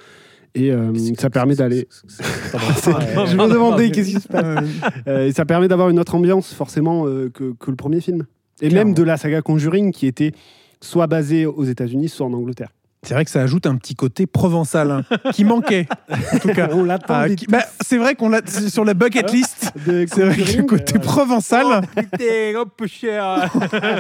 [0.56, 1.88] Et euh, ça permet d'aller.
[2.20, 4.64] Je me demandais qu'est-ce qui se passe.
[5.08, 8.26] Euh, et ça permet d'avoir une autre ambiance, forcément, euh, que, que le premier film.
[8.62, 8.90] Et Clairement.
[8.90, 10.32] même de la saga Conjuring, qui était
[10.80, 12.70] soit basée aux États-Unis, soit en Angleterre.
[13.04, 15.88] C'est vrai que ça ajoute un petit côté provençal hein, qui manquait,
[16.34, 16.70] en tout cas.
[16.74, 16.88] On.
[16.90, 19.74] Ah, qui- bah, c'est vrai qu'on l'a sur la bucket list.
[19.86, 23.52] C'est vrai que le côté provençal, Putain, hop, peu cher.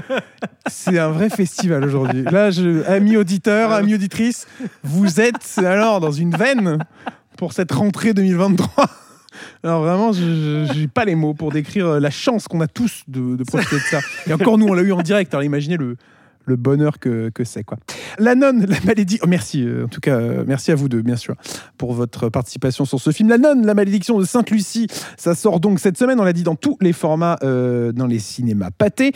[0.67, 2.23] c'est un vrai festival aujourd'hui.
[2.23, 4.47] Là, je, amis auditeurs, amis auditrices,
[4.83, 6.79] vous êtes alors dans une veine
[7.37, 8.85] pour cette rentrée 2023.
[9.63, 13.03] Alors vraiment, je n'ai pas les mots pour décrire euh, la chance qu'on a tous
[13.07, 13.99] de, de profiter de ça.
[14.27, 15.33] Et encore nous, on l'a eu en direct.
[15.33, 15.97] Alors imaginez le,
[16.45, 17.63] le bonheur que, que c'est.
[17.63, 17.77] quoi.
[18.19, 19.27] La nonne, la malédiction.
[19.27, 21.36] merci, euh, en tout cas, euh, merci à vous deux, bien sûr,
[21.77, 23.29] pour votre participation sur ce film.
[23.29, 26.56] La nonne, la malédiction de Sainte-Lucie, ça sort donc cette semaine, on l'a dit, dans
[26.56, 29.13] tous les formats, euh, dans les cinémas pâtés.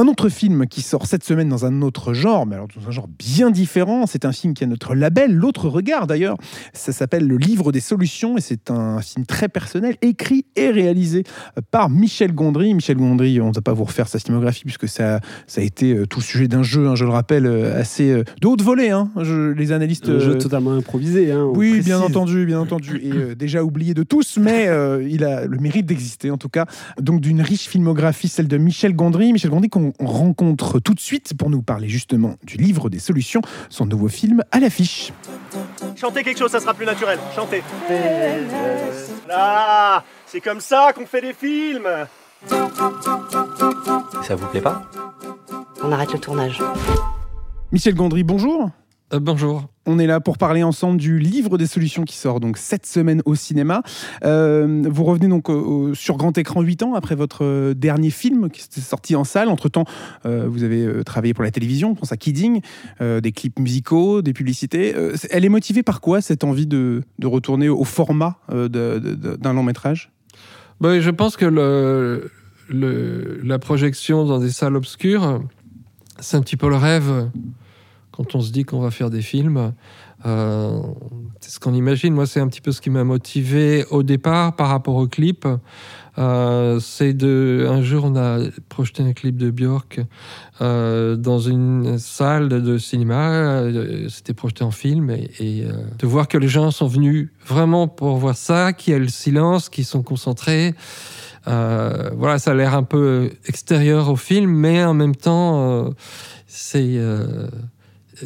[0.00, 2.92] Un autre film qui sort cette semaine dans un autre genre, mais alors dans un
[2.92, 6.36] genre bien différent, c'est un film qui a notre label, l'autre regard d'ailleurs.
[6.72, 11.24] Ça s'appelle Le Livre des Solutions et c'est un film très personnel, écrit et réalisé
[11.72, 12.74] par Michel Gondry.
[12.74, 15.92] Michel Gondry, on ne va pas vous refaire sa filmographie puisque ça, ça a été
[15.94, 18.62] euh, tout le sujet d'un jeu, hein, je le rappelle, euh, assez euh, de haute
[18.62, 18.90] volée.
[18.90, 19.10] hein.
[19.20, 20.08] Je- les analystes.
[20.08, 21.32] Un jeu totalement improvisé.
[21.32, 21.86] hein, oui, précise.
[21.86, 25.58] bien entendu, bien entendu, et euh, déjà oublié de tous, mais euh, il a le
[25.58, 26.66] mérite d'exister en tout cas.
[27.00, 29.32] Donc d'une riche filmographie, celle de Michel Gondry.
[29.32, 32.98] Michel Gondry qu'on on rencontre tout de suite pour nous parler justement du livre des
[32.98, 35.12] solutions, son nouveau film à l'affiche.
[35.96, 37.18] Chantez quelque chose, ça sera plus naturel.
[37.34, 37.62] Chantez.
[39.28, 41.88] Là, c'est comme ça qu'on fait des films.
[44.22, 44.82] Ça vous plaît pas?
[45.82, 46.62] On arrête le tournage.
[47.72, 48.70] Michel Gondry, bonjour.
[49.12, 49.64] Euh, bonjour.
[49.90, 53.22] On est là pour parler ensemble du livre des solutions qui sort donc cette semaine
[53.24, 53.82] au cinéma.
[54.22, 55.48] Euh, vous revenez donc
[55.94, 59.48] sur grand écran 8 ans après votre euh, dernier film qui s'était sorti en salle.
[59.48, 59.86] Entre-temps,
[60.26, 62.60] euh, vous avez travaillé pour la télévision, je pense à Kidding,
[63.00, 64.94] des clips musicaux, des publicités.
[65.30, 70.12] Elle est motivée par quoi cette envie de, retourner au format d'un long métrage?
[70.82, 72.28] Bah, je pense que
[72.70, 75.42] la projection dans des salles obscures,
[76.20, 77.30] c'est un petit peu le rêve
[78.18, 79.72] quand on se dit qu'on va faire des films.
[80.26, 80.80] Euh,
[81.40, 82.12] c'est ce qu'on imagine.
[82.12, 85.46] Moi, c'est un petit peu ce qui m'a motivé au départ par rapport au clip.
[86.18, 90.00] Euh, c'est de un jour on a projeté un clip de Björk
[90.60, 93.62] euh, dans une salle de, cinéma.
[94.08, 95.64] C'était projeté en film et, et,
[95.96, 99.06] de voir que les gens sont venus vraiment pour voir ça, qu'il y a le
[99.06, 100.74] silence, qu'ils sont concentrés.
[101.46, 105.94] Voilà, ça a l'air un peu extérieur au film, mais en même temps,
[106.48, 106.98] c'est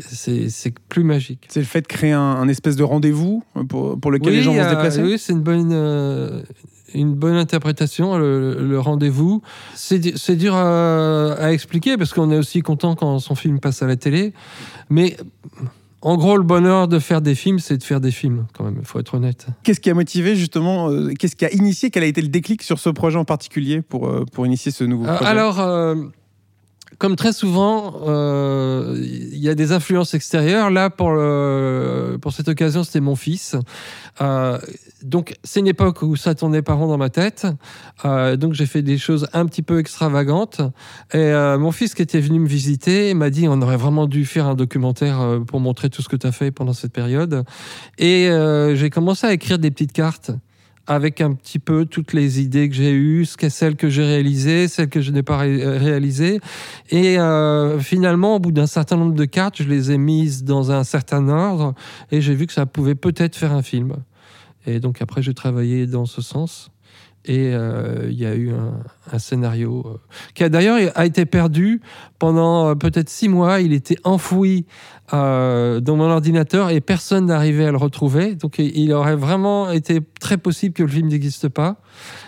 [0.01, 1.47] c'est plus magique.
[1.49, 4.53] C'est le fait de créer un, un espèce de rendez-vous pour, pour lequel les gens
[4.53, 6.43] vont se euh, déplacer oui, c'est une bonne, euh,
[6.95, 9.43] une bonne interprétation, le, le rendez-vous.
[9.75, 13.61] C'est du- c'est dur à, à expliquer parce qu'on est aussi content quand son film
[13.61, 14.33] passe à la télé.
[14.91, 15.17] Mais
[16.05, 18.77] en gros, le bonheur de faire des films, c'est de faire des films, quand même,
[18.81, 19.47] il faut être honnête.
[19.63, 22.63] Qu'est-ce qui a motivé justement, euh, qu'est-ce qui a initié, quel a été le déclic
[22.65, 25.25] sur ce projet en particulier pour, euh, pour initier ce nouveau projet?
[25.31, 25.61] alors,
[27.03, 30.71] comme très souvent, euh, il y a des influences extérieures.
[30.71, 31.09] Là, pour,
[32.21, 33.57] pour cette occasion, c'était mon fils.
[34.21, 34.57] Euh,
[35.03, 37.49] donc, c'est une époque où ça tournait pas rond dans ma tête.
[38.05, 40.61] Euh, donc, j'ai fait des choses un petit peu extravagantes.
[41.13, 44.47] Et mon fils qui était venu me visiter m'a dit on aurait vraiment dû faire
[44.47, 47.43] un documentaire pour montrer tout ce que tu as fait pendant cette période.
[47.99, 48.31] Et
[48.75, 50.31] j'ai commencé à écrire des petites cartes
[50.87, 54.89] avec un petit peu toutes les idées que j'ai eues, celles que j'ai réalisées, celles
[54.89, 56.41] que je n'ai pas ré- réalisées.
[56.91, 60.73] Et euh, finalement, au bout d'un certain nombre de cartes, je les ai mises dans
[60.73, 61.75] un certain ordre
[62.11, 63.97] et j'ai vu que ça pouvait peut-être faire un film.
[64.67, 66.71] Et donc après, j'ai travaillé dans ce sens.
[67.25, 68.81] Et euh, il y a eu un,
[69.13, 69.97] un scénario euh,
[70.35, 71.81] qui a d'ailleurs a été perdu
[72.19, 73.61] pendant euh, peut-être six mois.
[73.61, 74.67] Il était enfoui
[75.13, 78.35] dans mon ordinateur et personne n'arrivait à le retrouver.
[78.35, 81.77] Donc il aurait vraiment été très possible que le film n'existe pas.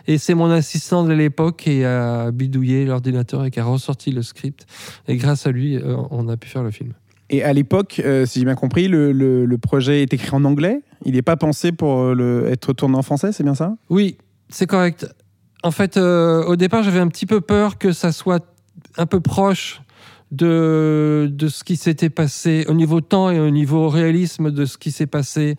[0.06, 4.20] Et c'est mon assistant de l'époque qui a bidouillé l'ordinateur et qui a ressorti le
[4.22, 4.66] script.
[5.08, 5.78] Et grâce à lui,
[6.10, 6.92] on a pu faire le film.
[7.30, 10.44] Et à l'époque, euh, si j'ai bien compris, le, le- le projet est écrit en
[10.44, 10.82] anglais.
[11.06, 13.74] Il n'est pas pensé pour le, être tourné en français, c'est bien ça?
[13.88, 15.06] Oui, c'est correct.
[15.62, 18.44] En fait, euh, au départ, j'avais un petit peu peur que ça soit
[18.96, 19.80] un peu proche
[20.36, 24.78] de, de ce qui s'était passé au niveau temps et au niveau réalisme de ce
[24.78, 25.56] qui s'est passé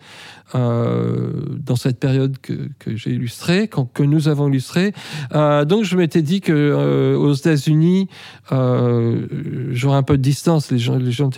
[0.54, 4.92] euh, dans cette période que, que j'ai illustrée, quand- que nous avons illustrée.
[5.34, 8.08] Euh, donc je m'étais dit que euh, aux États-Unis,
[8.52, 9.26] euh,
[9.70, 10.70] j'aurais un peu de distance.
[10.70, 11.30] Les gens, les gens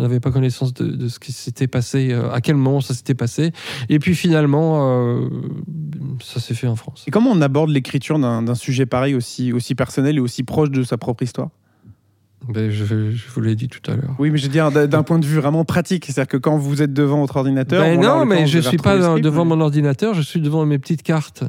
[0.00, 3.52] n'avaient pas connaissance de, ce qui s'était passé, à quel moment ça s'était passé.
[3.88, 5.20] Et puis finalement,
[6.22, 7.04] ça s'est fait en France.
[7.06, 10.82] Et comment on aborde l'écriture d'un sujet pareil, aussi, aussi personnel et aussi proche de
[10.82, 11.50] sa propre histoire?
[12.48, 14.14] Ben, je, je vous l'ai dit tout à l'heure.
[14.18, 16.04] Oui, mais je veux dire d'un point de vue vraiment pratique.
[16.06, 17.82] C'est-à-dire que quand vous êtes devant votre ordinateur.
[17.82, 20.64] Ben non, mais je avez suis pas script, devant mais- mon ordinateur, je suis devant
[20.66, 21.44] mes petites cartes.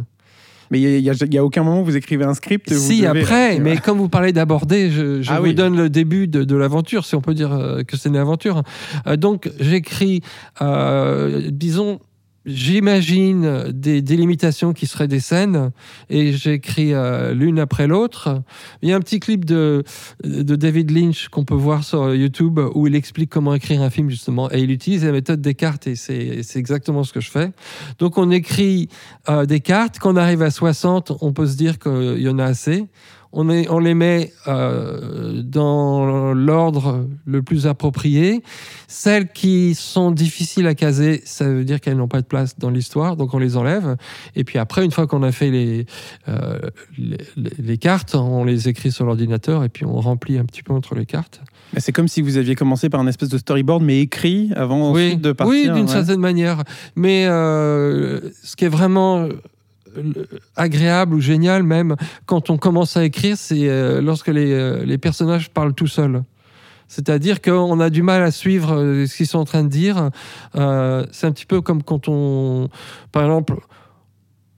[0.71, 2.73] Mais il n'y a, aucun moment où vous écrivez un script.
[2.73, 5.53] Si, devez- après, mais comme vous parlez d'aborder, je, je Ah vous oui.
[5.53, 8.63] donne le début de, de l'aventure, si on peut dire euh, que c'est une aventure.
[9.05, 10.21] Euh, donc, j'écris,
[10.63, 11.99] euh, disons,
[12.45, 15.71] j'imagine des délimitations qui seraient des scènes,
[16.09, 18.41] et j'écris euh, l'une après l'autre.
[18.81, 19.83] Il y a un petit clip de,
[20.23, 24.51] David Lynch qu'on peut voir sur YouTube où il explique comment écrire un film, justement,
[24.51, 27.51] et il utilise la méthode des cartes, et c'est c'est exactement ce que je fais.
[27.99, 28.89] Donc, on écrit
[29.29, 29.99] euh, des cartes.
[29.99, 32.85] Quand on arrive à 60, on peut se dire qu'il y en a assez.
[33.37, 38.41] On, est, on les met euh, dans l'ordre le plus approprié.
[38.87, 42.69] Celles qui sont difficiles à caser, ça veut dire qu'elles n'ont pas de place dans
[42.69, 43.97] l'histoire, donc on les enlève.
[44.37, 45.85] Et puis après, une fois qu'on a fait les,
[46.29, 46.59] euh,
[47.37, 50.95] les, cartes, on les écrit sur l'ordinateur et puis on remplit un petit peu entre
[50.95, 51.41] les cartes.
[51.75, 55.07] C'est comme si vous aviez commencé par un espèce de storyboard, mais écrit avant Oui,
[55.07, 55.51] ensuite de partir.
[55.51, 55.91] oui d'une ouais.
[55.91, 56.63] certaine manière.
[56.95, 59.27] Mais euh, ce qui est vraiment
[60.55, 64.97] agréable ou génial même quand on commence à écrire, c'est euh, lorsque les, euh, les
[64.97, 66.23] personnages parlent tout seuls.
[66.87, 70.11] C'est-à-dire qu'on a du mal à suivre euh, ce qu'ils sont en train de dire.
[70.55, 72.69] Euh, c'est un petit peu comme quand on,
[73.11, 73.55] par exemple,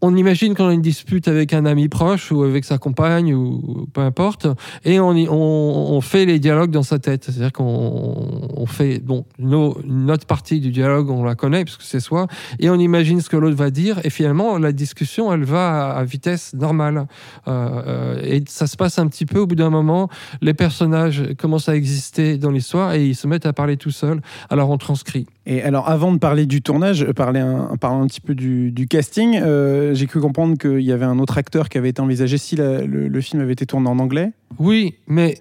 [0.02, 3.88] on imagine qu'on a une dispute avec un ami proche ou avec sa compagne ou
[3.94, 4.48] peu importe,
[4.86, 7.26] et on, fait les dialogues dans sa tête.
[7.26, 12.00] C'est-à-dire qu'on on fait bon, notre partie du dialogue, on la connaît parce que c'est
[12.00, 12.28] soi,
[12.60, 16.00] et on imagine ce que l'autre va dire, et finalement la discussion, elle va à,
[16.00, 17.08] à vitesse normale.
[17.48, 20.10] Euh, euh, et ça se passe un petit peu au bout d'un moment,
[20.42, 24.22] les personnages commencent à exister dans l'histoire et ils se mettent à parler tout seuls.
[24.50, 25.26] Alors on transcrit.
[25.50, 28.88] Et alors, avant de parler du tournage, euh, parler un, parler un petit peu du,
[28.90, 32.38] casting, euh, j'ai cru comprendre qu'il y avait un autre acteur qui avait été envisagé
[32.38, 34.34] si le film avait été tourné en anglais.
[34.60, 35.36] Oui, mais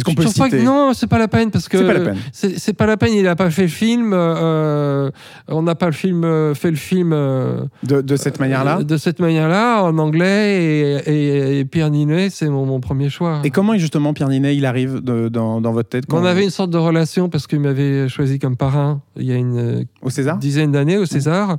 [0.00, 1.78] Est-ce qu'on Je peut le trouve pas que- non, c'est pas la peine parce que
[1.78, 2.16] C'est pas la peine.
[2.32, 3.12] c'est c'est pas la peine.
[3.14, 4.12] Il a pas fait le film.
[4.14, 5.10] euh,
[5.48, 8.82] on n'a pas le film euh, fait le film euh, de, de cette manière-là.
[8.82, 13.40] de cette manière-là en anglais et, et- et Pierre Ninet, c'est mon, mon premier choix.
[13.44, 16.44] Et comment justement Pierre Ninet il arrive de- dans, dans votre tête quand- on avait
[16.44, 20.10] une sorte de relation parce qu'il m'avait choisi comme parrain il y a une au
[20.10, 21.56] César dizaine d'années au César.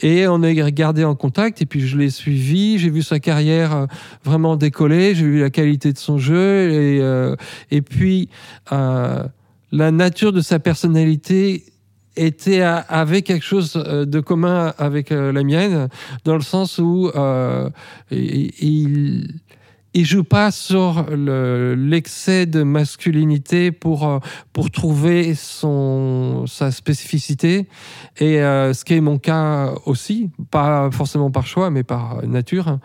[0.00, 3.74] Et on est gardé en contact et puis je l'ai suivi j'ai vu sa carrière
[3.74, 3.86] euh,
[4.24, 7.36] vraiment décoller j'ai vu la qualité de son jeu et, euh,
[7.70, 8.28] et puis
[8.72, 9.24] euh,
[9.72, 11.64] la nature de sa personnalité
[12.16, 15.88] était à- avait quelque chose de commun avec la mienne
[16.24, 17.68] dans le sens où euh,
[18.12, 19.28] il,
[19.94, 24.18] il joue pas sur le- l'excès de masculinité pour euh,
[24.52, 27.68] pour trouver son sa spécificité.
[28.18, 32.78] Et euh, ce qui est mon cas aussi pas forcément par choix mais par nature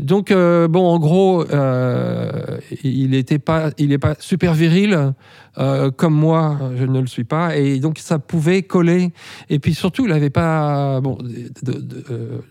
[0.00, 5.12] donc euh, bon en gros euh, il était pas pas super viril
[5.58, 9.12] euh, comme moi je ne le suis pas et donc ça pouvait coller
[9.48, 11.18] et puis surtout il avait pas bon
[11.62, 11.72] de,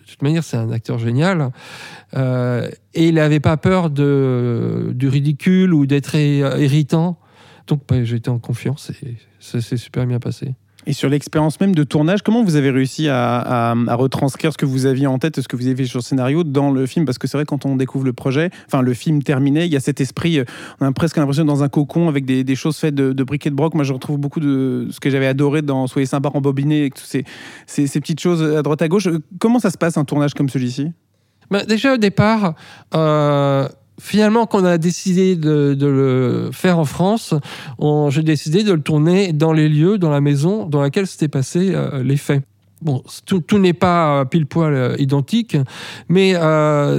[0.08, 1.52] toute manière c'est un acteur génial
[2.16, 7.20] et il n'avait pas peur de, du ridicule ou d'être irritant.
[7.68, 10.56] Donc bah, j'étais en confiance et ça s'est super bien passé.
[10.90, 14.88] Et sur l'expérience même de tournage, comment vous avez réussi à, retranscrire ce que vous
[14.88, 17.06] aviez en tête, ce que vous avez fait sur le scénario dans le film?
[17.06, 19.76] Parce que c'est vrai, quand on découvre le projet, enfin le film terminé, il y
[19.76, 20.46] a cet esprit, euh,
[20.82, 23.52] on a presque l'impression dans un cocon avec des, choses faites de, de briques et
[23.52, 23.76] de broc.
[23.76, 26.96] Moi, je retrouve beaucoup de ce que j'avais adoré dans Soyez sympa en bobiné, avec
[26.96, 29.06] toutes ces petites choses à droite à gauche.
[29.06, 30.92] Euh, Comment ça se passe un tournage comme celui-ci?
[31.52, 32.56] Bah, déjà au départ,
[32.96, 33.68] euh,
[34.00, 37.34] finalement, quand on a décidé de, le faire en France,
[38.10, 41.72] j'ai décidé de le tourner dans les lieux, dans la maison dans laquelle s'étaient passés
[41.74, 42.44] euh, les faits.
[42.82, 45.58] Bon, tout, n'est pas euh, pile poil euh, identique,
[46.08, 46.34] mais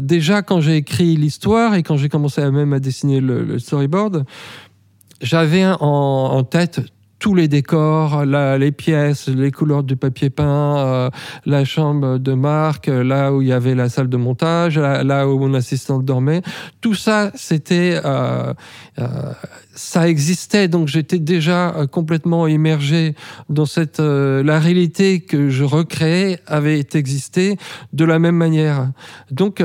[0.02, 4.24] déjà quand j'ai écrit l'histoire et quand j'ai commencé à même à dessiner le, storyboard,
[5.22, 6.80] j'avais en tête
[7.20, 11.11] tous les décors, les pièces, les couleurs du papier peint, euh,
[11.44, 15.28] la chambre de Marc, euh, là où il y avait la salle de montage, là,
[15.28, 16.40] où mon assistante dormait.
[16.80, 18.54] Tout ça, c'était, euh,
[18.98, 19.06] euh,
[19.74, 20.66] ça existait.
[20.66, 23.14] Donc j'étais déjà euh, complètement immergé
[23.50, 27.59] dans cette, euh, la réalité que je recréais avait existé
[27.92, 28.90] de la même manière.
[29.30, 29.62] Donc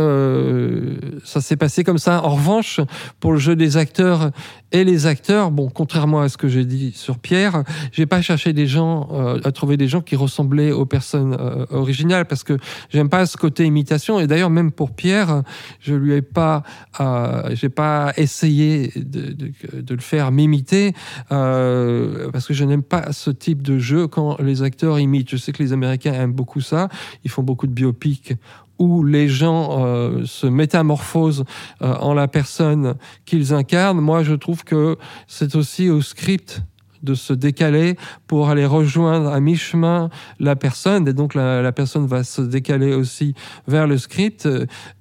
[1.24, 2.22] ça s'est passé comme ça.
[2.24, 2.82] En revanche,
[3.22, 4.32] pour le jeu des acteurs
[4.76, 8.52] Et les acteurs, bon, contrairement à ce que j'ai dit sur Pierre, j'ai pas cherché
[8.52, 12.58] des gens euh, à trouver des gens qui ressemblaient aux personnes euh, originales parce que
[12.90, 14.20] j'aime pas ce côté imitation.
[14.20, 15.44] Et d'ailleurs, même pour Pierre,
[15.80, 16.64] je lui ai pas,
[17.00, 20.92] euh, j'ai pas essayé de, le faire m'imiter
[21.30, 25.30] parce que je n'aime pas ce type de jeu quand les acteurs imitent.
[25.30, 26.90] Je sais que les Américains aiment beaucoup ça.
[27.24, 28.34] Ils font beaucoup de biopics
[28.80, 31.46] où les gens euh, se métamorphosent
[31.82, 34.02] euh, en la personne qu'ils incarnent.
[34.02, 36.62] Moi, je trouve que c'est aussi au script
[37.06, 37.96] de se décaler
[38.28, 40.10] pour aller rejoindre à mi-chemin
[40.40, 41.08] la personne.
[41.08, 43.36] Et donc, la, personne va se décaler aussi
[43.68, 44.50] vers le script.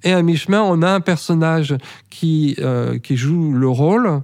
[0.03, 1.75] Et à mi-chemin, on a un personnage
[2.09, 4.21] qui, euh, qui joue le rôle,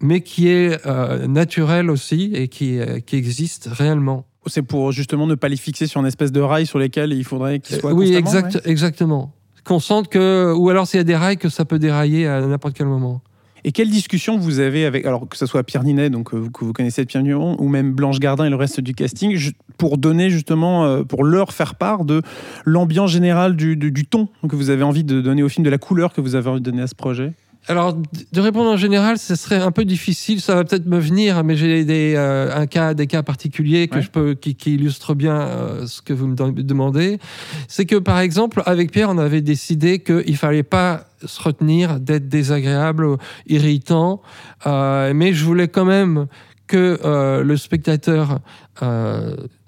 [0.00, 4.26] mais qui est euh, naturel aussi et qui, euh, qui existe réellement.
[4.46, 7.24] C'est pour justement ne pas les fixer sur une espèce de rail sur lesquels il
[7.24, 8.60] faudrait qu'ils soient Euh, oui, exact, ouais.
[8.64, 9.32] exactement.
[9.64, 12.40] Qu'on sente que, ou alors s'il y a des rails, que ça peut dérailler à
[12.46, 13.20] n'importe quel moment.
[13.64, 16.64] Et quelle discussion vous avez avec, alors que ce soit Pierre Ninet, donc euh, que
[16.64, 19.36] vous connaissez de Pierre Niron, ou même Blanche Gardin et le reste du casting,
[19.76, 22.22] pour donner justement, euh, pour leur faire part de
[22.64, 25.70] l'ambiance générale du, du- du ton que vous avez envie de donner au film, de
[25.70, 27.32] la couleur que vous avez envie de donner à ce projet?
[27.68, 27.94] Alors,
[28.32, 30.40] de répondre en général, ce serait un peu difficile.
[30.40, 33.96] Ça va peut-être me venir, mais j'ai des, euh, un cas, des cas particuliers que
[33.96, 34.02] Ouais.
[34.02, 37.18] je peux, qui, qui illustrent bien euh, ce que vous me dem- demandez.
[37.66, 42.28] C'est que, par exemple, avec Pierre, on avait décidé qu'il fallait pas se retenir d'être
[42.28, 43.16] désagréable, ou
[43.48, 44.22] irritant,
[44.66, 46.26] euh, mais je voulais quand même
[46.68, 48.40] que le spectateur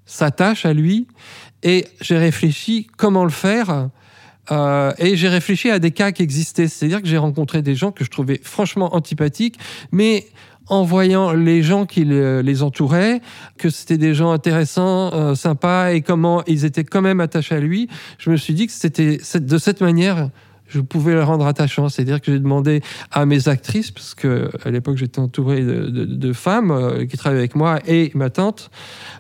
[0.07, 1.07] s'attache à lui.
[1.63, 3.89] Et j'ai réfléchi comment le faire.
[4.51, 6.69] Euh, et j'ai réfléchi à des cas qui existaient.
[6.69, 9.59] C'est-à-dire que j'ai rencontré des gens que je trouvais franchement antipathiques,
[9.93, 10.27] mais
[10.71, 13.21] en voyant les gens qui le- les entouraient,
[13.57, 17.61] que c'était des gens intéressants, euh, sympas, et comment ils étaient quand même attachés à
[17.61, 20.29] lui, je me suis dit que c'était de cette manière
[20.69, 21.89] je pouvais le rendre attachant.
[21.89, 26.71] C'est-à-dire que j'ai demandé à mes actrices, parce que à l'époque j'étais entouré de, femmes
[26.71, 28.71] euh, qui travaillaient avec moi et ma tante,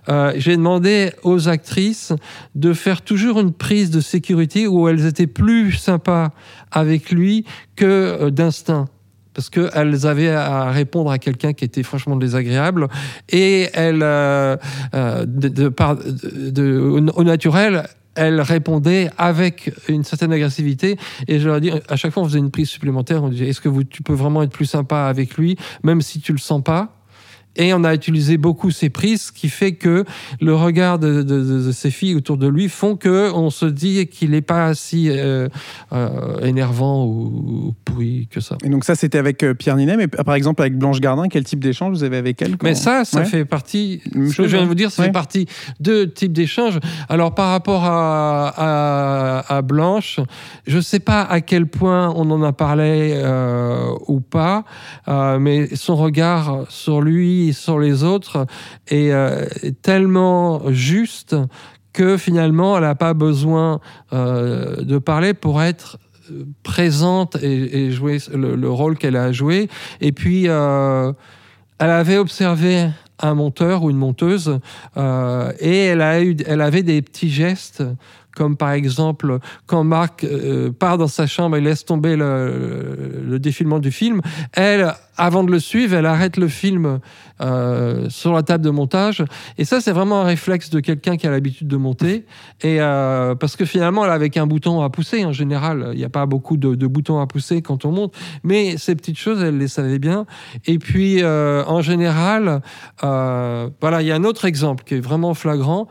[0.08, 2.12] euh, j'ai demandé aux actrices
[2.54, 6.30] de faire toujours une prise de sécurité où elles étaient plus sympas
[6.70, 7.44] avec lui
[7.76, 8.86] que euh, d'instinct
[9.34, 12.88] parce qu'elles avaient à répondre à quelqu'un qui était franchement désagréable
[13.28, 15.68] et elles, de, de
[16.50, 17.84] de- au naturel,
[18.18, 20.98] elles répondaient avec une certaine agressivité.
[21.28, 23.22] Et je leur dis à chaque fois on faisait une prise supplémentaire.
[23.22, 26.20] On disait est-ce que vous, tu peux vraiment être plus sympa avec lui même si
[26.20, 26.97] tu le sens pas?
[27.56, 30.04] Et on a utilisé beaucoup ces prises, ce qui fait que
[30.40, 34.30] le regard de, de- ces filles autour de lui font que on se dit qu'il
[34.30, 35.48] n'est pas si euh,
[35.92, 37.10] euh, énervant ou,
[37.68, 38.56] ou pourri que ça.
[38.64, 41.44] Et donc ça, c'était avec euh, Pierre Ninet, mais par exemple avec Blanche Gardin, quel
[41.44, 43.24] type d'échange vous avez avec elle Mais ça, ça Ouais.
[43.24, 44.00] fait partie.
[44.14, 44.68] Même Ce que je viens de hein.
[44.68, 45.08] vous dire, ça Ouais.
[45.08, 45.46] fait partie
[45.80, 46.78] de types d'échanges.
[47.08, 50.20] Alors, par rapport à, à, à Blanche,
[50.66, 54.64] je ne sais pas à quel point on en a parlé euh, ou pas,
[55.40, 58.46] mais son regard sur lui sur les autres
[58.86, 59.46] est, euh,
[59.82, 61.36] tellement juste
[61.92, 63.80] que finalement, elle n'a pas besoin
[64.12, 65.98] euh, de parler pour être
[66.30, 69.68] euh, présente et, jouer le, le rôle qu'elle a joué.
[70.00, 71.14] Et puis, elle
[71.78, 72.88] avait observé
[73.20, 74.60] un monteur ou une monteuse
[74.96, 77.82] et elle, a eu, elle avait des petits gestes
[78.38, 83.38] comme par exemple quand Marc euh, part dans sa chambre et laisse tomber le, le
[83.40, 84.20] défilement du film,
[84.52, 87.00] elle, avant de le suivre, elle arrête le film
[87.40, 89.24] euh, sur la table de montage.
[89.58, 92.26] Et ça, c'est vraiment un réflexe de quelqu'un qui a l'habitude de monter.
[92.60, 95.24] Et euh, parce que finalement, elle avait qu'un bouton à pousser.
[95.24, 98.14] En général, il n'y a pas beaucoup de, de boutons à pousser quand on monte.
[98.44, 100.26] Mais ces petites choses, elle les savait bien.
[100.64, 102.62] Et puis, en général,
[103.02, 105.88] voilà, il y a un autre exemple qui est vraiment flagrant.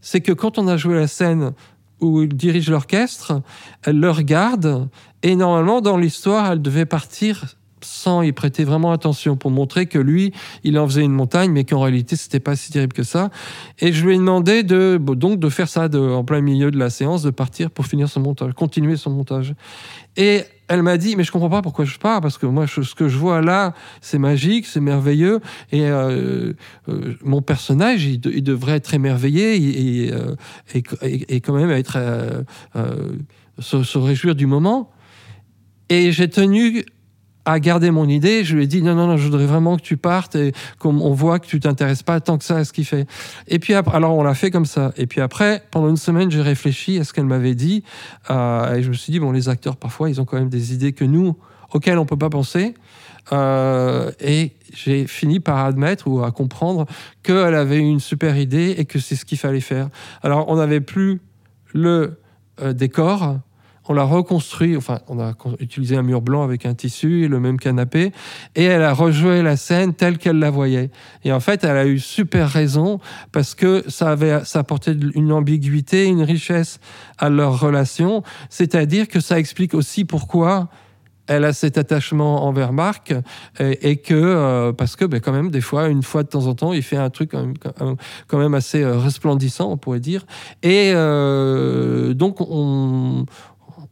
[0.00, 1.52] C'est que quand on a joué la scène
[2.00, 3.42] où il dirige l'orchestre,
[3.84, 4.88] elle le regarde
[5.22, 9.98] et normalement dans l'histoire, elle devait partir sans y prêter vraiment attention pour montrer que
[9.98, 10.32] lui,
[10.64, 13.30] il en faisait une montagne, mais qu'en réalité, c'était pas si terrible que ça.
[13.78, 16.90] Et je lui ai demandé de donc de faire ça en plein milieu de la
[16.90, 19.54] séance, de partir pour finir son montage, continuer son montage.
[20.16, 22.94] Et elle m'a dit, mais je comprends pas pourquoi je pars, parce que moi, ce
[22.94, 25.40] que je vois là, c'est magique, c'est merveilleux,
[25.72, 26.52] et euh,
[26.88, 31.98] euh, mon personnage, il, de- il devrait être émerveillé et, et, euh, quand même être
[33.58, 34.90] se, se réjouir du moment.
[35.88, 36.84] Et j'ai tenu
[37.48, 38.44] à garder mon idée.
[38.44, 41.14] Je lui ai dit non, non, je voudrais vraiment que tu partes et qu'on on
[41.14, 43.06] voit que tu t'intéresses pas tant que ça à ce qu'il fait.
[43.46, 44.92] Et puis alors on l'a fait comme ça.
[44.98, 47.84] Et puis après, pendant une semaine, j'ai réfléchi à ce qu'elle m'avait dit
[48.30, 50.74] euh, et je me suis dit bon, les acteurs parfois, ils ont quand même des
[50.74, 51.36] idées que nous,
[51.72, 52.74] auxquelles on peut pas penser.
[53.32, 56.84] Euh, et j'ai fini par admettre ou à comprendre
[57.22, 59.88] qu'elle avait une super idée et que c'est ce qu'il fallait faire.
[60.22, 61.22] Alors on n'avait plus
[61.72, 62.20] le
[62.60, 63.38] euh, décor,
[63.88, 67.40] on l'a reconstruit, enfin, on a utilisé un mur blanc avec un tissu et le
[67.40, 68.12] même canapé,
[68.54, 70.90] et elle a rejoué la scène telle qu'elle la voyait.
[71.24, 73.00] Et en fait, elle a eu super raison
[73.32, 76.80] parce que ça avait, ça apportait une ambiguïté, une richesse
[77.16, 78.22] à leur relation.
[78.50, 80.68] C'est-à-dire que ça explique aussi pourquoi
[81.28, 83.14] elle a cet attachement envers Marc
[83.60, 86.54] et, que euh, parce que ben, quand même des fois une fois de temps en
[86.54, 87.96] temps il fait un truc quand même,
[88.32, 90.24] même assez euh, resplendissant on pourrait dire
[90.62, 93.26] et euh, donc on,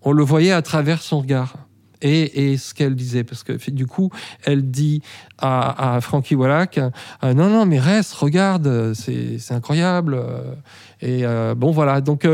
[0.06, 1.56] on le voyait à travers son regard
[2.02, 4.10] et, et ce qu'elle disait parce que du coup
[4.44, 5.00] elle dit
[5.38, 6.90] à, à Frankie Wallach euh,
[7.34, 10.54] non non mais reste regarde c'est incroyable euh,
[11.00, 12.00] et euh, bon voilà.
[12.00, 12.26] Donc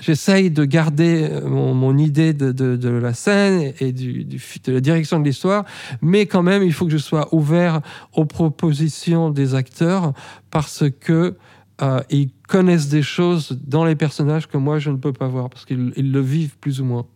[0.00, 4.80] j'essaye de garder mon, idée de, de, de la scène et du, du- de la
[4.80, 5.64] direction de l'histoire
[6.02, 7.80] mais quand même il faut que je sois ouvert
[8.14, 10.12] aux propositions des acteurs
[10.50, 11.36] parce que
[11.82, 15.50] euh, ils connaissent des choses dans les personnages que moi je ne peux pas voir
[15.50, 17.06] parce qu'ils ils le vivent plus ou moins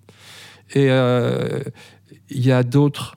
[0.75, 1.63] et euh,
[2.29, 3.17] il y a d'autres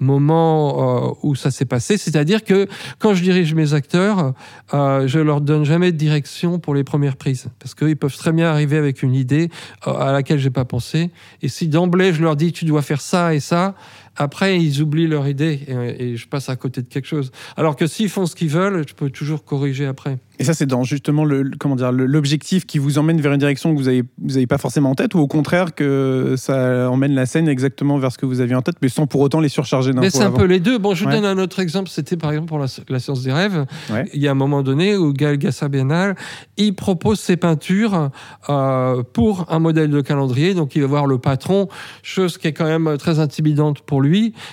[0.00, 1.96] moments euh, où ça s'est passé.
[1.96, 2.68] C'est-à-dire que
[3.00, 4.32] quand je dirige mes acteurs,
[4.72, 7.48] je leur donne jamais de direction pour les premières prises.
[7.58, 9.50] Parce qu'ils peuvent très bien arriver avec une idée
[9.82, 11.10] à laquelle j'ai pas pensé.
[11.42, 13.74] Et si d'emblée je leur dis tu dois faire ça et ça,
[14.18, 17.30] après ils oublient leur idée et, et je passe à côté de quelque chose.
[17.56, 20.18] Alors que s'ils font ce qu'ils veulent, je peux toujours corriger après.
[20.40, 23.74] Et ça, c'est dans justement le, comment dire, l'objectif qui vous emmène vers une direction
[23.74, 27.12] que vous n'avez vous avez pas forcément en tête, ou au contraire que ça emmène
[27.12, 29.48] la scène exactement vers ce que vous aviez en tête, mais sans pour autant les
[29.48, 30.02] surcharger d'infos.
[30.02, 30.36] Mais c'est un avant.
[30.36, 30.78] peu les deux.
[30.78, 31.90] Bon, je vous donne un autre exemple.
[31.90, 33.66] C'était par exemple pour la, la science des rêves.
[33.90, 34.04] Ouais.
[34.14, 36.14] Il y a un moment donné où Gaël Gassabienal,
[36.56, 38.10] il propose ses peintures
[38.48, 40.54] euh, pour un modèle de calendrier.
[40.54, 41.68] Donc il va voir le patron,
[42.04, 44.07] chose qui est quand même très intimidante pour lui.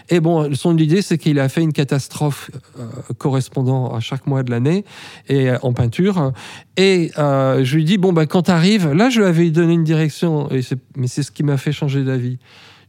[0.09, 2.83] Et bon, son idée, c'est qu'il a fait une catastrophe euh,
[3.17, 4.85] correspondant à chaque mois de l'année
[5.27, 6.31] et euh, en peinture.
[6.77, 9.83] Et euh, je lui dis bon bah quand t'arrives, là je lui avais donné une
[9.83, 10.61] direction, et
[10.95, 12.37] mais c'est ce qui m'a fait changer d'avis.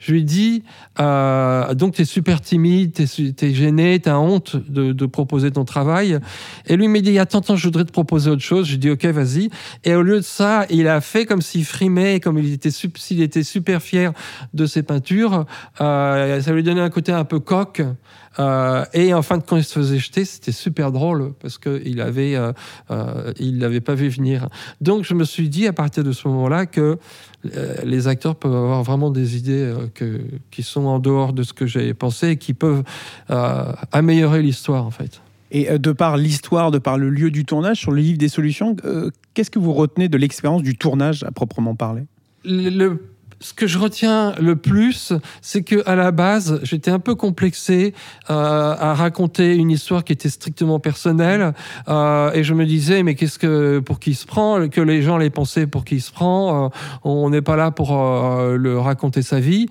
[0.06, 0.62] Je lui dis,
[1.00, 5.64] euh, donc tu es super timide, tu es, gêné, tu as honte de, proposer ton
[5.64, 6.20] travail.
[6.68, 8.68] Et lui il me dit, attends, attends, je voudrais te proposer autre chose.
[8.68, 9.50] Je dis, ok, vas-y.
[9.82, 13.20] Et au lieu de ça, il a fait comme s'il frimait, comme il était, s'il
[13.20, 14.12] était super fier
[14.54, 15.44] de ses peintures.
[15.80, 17.82] Euh, ça lui donnait un côté un peu coq.
[18.38, 20.24] Euh, et en fin de compte, il se faisait jeter.
[20.24, 24.48] C'était super drôle parce qu'il avait, euh, il l'avait pas vu venir.
[24.80, 26.98] Donc, je me suis dit à partir de ce moment-là que
[27.84, 30.20] les acteurs peuvent avoir vraiment des idées euh, que,
[30.50, 32.82] qui sont en dehors de ce que j'ai pensé et qui peuvent
[33.30, 35.20] euh, améliorer l'histoire en fait.
[35.52, 38.28] Et euh, de par l'histoire, de par le lieu du tournage, sur le livre des
[38.28, 42.02] solutions, euh, qu'est-ce que vous retenez de l'expérience du tournage à proprement parler?
[42.44, 43.02] Le, le-
[43.40, 45.12] ce que je retiens le plus,
[45.42, 47.94] c'est que à la base, j'étais un peu complexé
[48.30, 51.52] euh, à raconter une histoire qui était strictement personnelle,
[51.88, 54.68] euh, et je me disais mais qu'est-ce que pour qui se prend?
[54.68, 56.66] Que les gens les pensaient pour qui se prend.
[56.66, 56.68] euh,
[57.04, 59.68] on n'est pas là pour le raconter sa vie.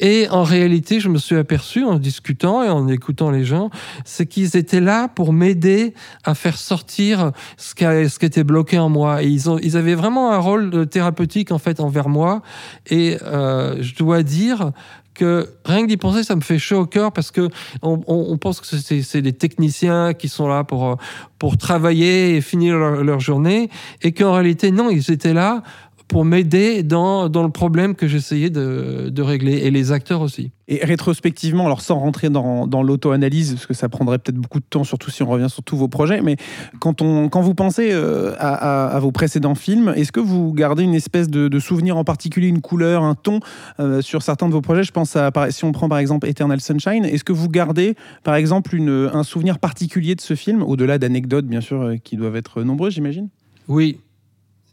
[0.00, 3.70] Et en réalité, je me suis aperçu en discutant et en écoutant les gens,
[4.04, 7.84] c'est qu'ils étaient là pour m'aider à faire sortir ce qui,
[8.24, 9.22] était bloqué en moi.
[9.22, 12.42] Et ils, avaient vraiment un rôle thérapeutique en fait envers moi.
[12.90, 14.72] Et euh, je dois dire
[15.14, 17.48] que rien que d'y penser, ça me fait chaud au cœur parce que
[17.82, 20.94] on, pense que c'est des techniciens qui sont là pour euh,
[21.38, 23.70] pour travailler et finir leur, leur journée,
[24.02, 25.62] et qu'en réalité non, ils étaient là
[26.08, 30.52] pour m'aider dans, dans le problème que j'essayais de, de régler, et les acteurs aussi.
[30.68, 34.64] Et rétrospectivement, alors sans rentrer dans, dans l'auto-analyse, parce que ça prendrait peut-être beaucoup de
[34.68, 36.36] temps, surtout si on revient sur tous vos projets, mais
[36.78, 40.52] quand, on, quand vous pensez euh, à, à- à vos précédents films, est-ce que vous
[40.52, 43.40] gardez une espèce de, de souvenir en particulier, une couleur, un ton
[43.80, 44.84] euh, sur certains de vos projets?
[44.84, 48.34] Je pense à, si on prend par exemple Eternal Sunshine, est-ce que vous gardez par
[48.34, 52.36] exemple une, un souvenir particulier de ce film, au-delà d'anecdotes bien sûr euh, qui doivent
[52.36, 53.28] être nombreuses, j'imagine?
[53.68, 53.98] Oui,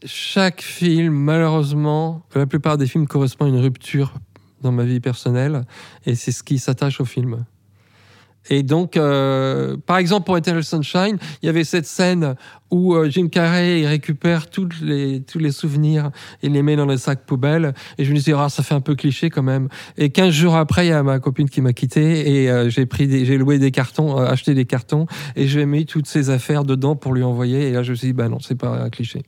[0.05, 4.13] chaque film, malheureusement, la plupart des films correspondent à une rupture
[4.61, 5.63] dans ma vie personnelle,
[6.05, 7.45] et c'est ce qui s'attache au film.
[8.49, 12.33] Et donc, euh, par exemple, pour Eternal Sunshine, il y avait cette scène
[12.71, 16.09] où euh, Jim Carrey récupère toutes les, tous les souvenirs
[16.41, 17.75] et les met dans le sac poubelle.
[17.99, 19.69] Et je me dis, ah, ça fait un peu cliché quand même.
[19.97, 22.87] Et 15 jours après, il y a ma copine qui m'a quitté et euh, j'ai
[22.87, 26.63] pris des- j'ai loué des cartons, acheté des cartons et j'ai mis toutes ses affaires
[26.63, 27.67] dedans pour lui envoyer.
[27.67, 29.21] Et là, je me suis dit, bah non, c'est pas un cliché.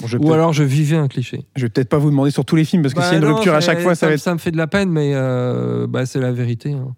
[0.00, 1.46] Bon, Ou alors je vivais un cliché.
[1.56, 3.16] Je vais peut-être pas vous demander sur tous les films, parce que Bah s'il y
[3.16, 4.20] a une non, rupture à chaque fois, ça, ça, va être...
[4.20, 6.72] ça me fait de la peine, mais euh, bah, c'est la vérité.
[6.72, 6.94] hein.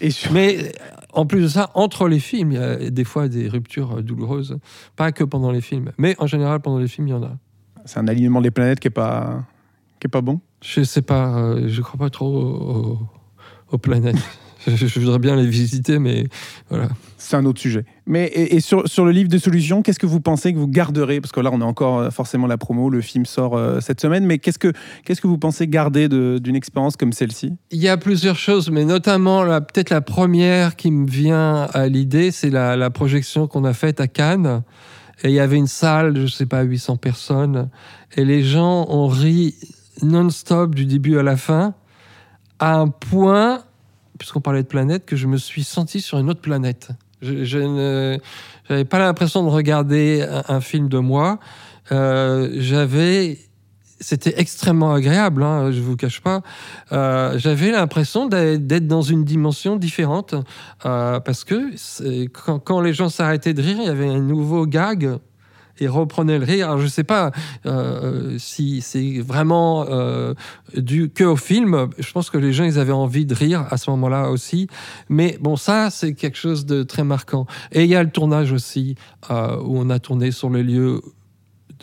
[0.00, 0.72] Et sur- Mais
[1.12, 4.02] en plus de ça, entre les films, il y a des fois des ruptures euh,
[4.02, 4.58] douloureuses.
[4.96, 7.36] Pas que pendant les films, mais en général, pendant les films, il y en a.
[7.84, 9.44] C'est un alignement des planètes qui est pas,
[10.00, 10.40] qui est pas bon?
[10.62, 12.98] Je sais pas, euh, je crois pas trop aux,
[13.70, 14.16] aux planètes.
[14.76, 16.26] Je, voudrais bien les visiter, mais
[16.68, 16.88] voilà.
[17.16, 17.84] C'est un autre sujet.
[18.06, 20.68] Mais et, et sur, sur le livre de solutions, qu'est-ce que vous pensez que vous
[20.68, 21.20] garderez?
[21.20, 24.00] Parce que là, on a encore euh, forcément la promo, le film sort euh, cette
[24.00, 24.72] semaine, mais qu'est-ce que,
[25.04, 27.54] qu'est-ce que vous pensez garder de- d'une expérience comme celle-ci?
[27.70, 31.86] Il y a plusieurs choses, mais notamment la- peut-être la première qui me vient à
[31.88, 34.62] l'idée, c'est la, la projection qu'on a faite à Cannes.
[35.22, 37.68] Et il y avait une salle, je sais pas, 800 personnes,
[38.16, 39.54] et les gens ont ri
[40.02, 41.74] non-stop du début à la fin,
[42.58, 43.62] à un point,
[44.20, 46.90] puisqu'on parlait de planète, que je me suis senti sur une autre planète.
[47.22, 48.18] Je, ne-
[48.68, 51.38] j'avais pas l'impression de regarder un, film de moi.
[51.90, 53.38] Euh, j'avais,
[53.98, 56.42] c'était extrêmement agréable, hein, je vous cache pas.
[56.92, 60.34] Euh, j'avais l'impression d'être dans une dimension différente
[60.84, 61.72] euh, parce que
[62.28, 65.18] quand, quand les gens s'arrêtaient de rire, il y avait un nouveau gag
[65.80, 66.78] et reprenaient le rire.
[66.78, 67.32] Je sais pas
[67.66, 70.34] euh, si c'est vraiment euh,
[70.76, 71.88] dû que au film.
[71.98, 74.68] Je pense que les gens ils avaient envie de rire à ce moment-là aussi.
[75.08, 77.46] Mais bon, ça c'est quelque chose de très marquant.
[77.72, 78.94] Et il y a le tournage aussi
[79.30, 81.00] euh, où on a tourné sur les lieux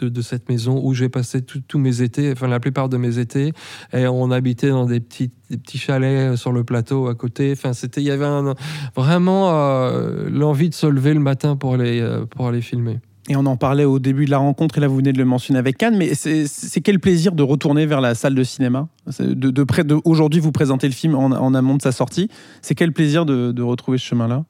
[0.06, 3.54] de, cette maison où j'ai passé tous mes étés, enfin la plupart de mes étés,
[3.94, 7.52] et on habitait dans des petits, des petits chalets sur le plateau à côté.
[7.52, 8.54] Enfin, c'était, il y avait un-
[8.96, 13.00] vraiment euh, l'envie de se lever le matin pour aller, euh, pour aller filmer.
[13.30, 15.26] Et on en parlait au début de la rencontre, et là vous venez de le
[15.26, 18.88] mentionner avec Cannes, mais c'est quel plaisir de retourner vers la salle de cinéma?
[19.20, 22.30] De, de près de Aujourd'hui, vous présentez le film en, en amont de sa sortie.
[22.62, 24.46] C'est quel plaisir de, de retrouver ce chemin-là?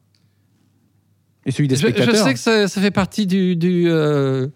[1.47, 4.47] Et celui des Je, je spectateurs sais que ça, ça fait partie du, du, euh,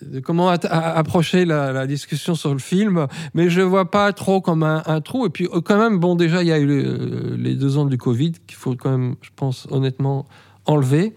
[0.00, 4.40] de comment approcher la, la discussion sur le film, mais je le vois pas trop
[4.40, 5.26] comme un, un trou.
[5.26, 7.84] Et puis euh, quand même, bon, déjà il y a eu le- les deux ans
[7.84, 10.24] du Covid qu'il faut quand même, je pense honnêtement,
[10.66, 11.14] enlever.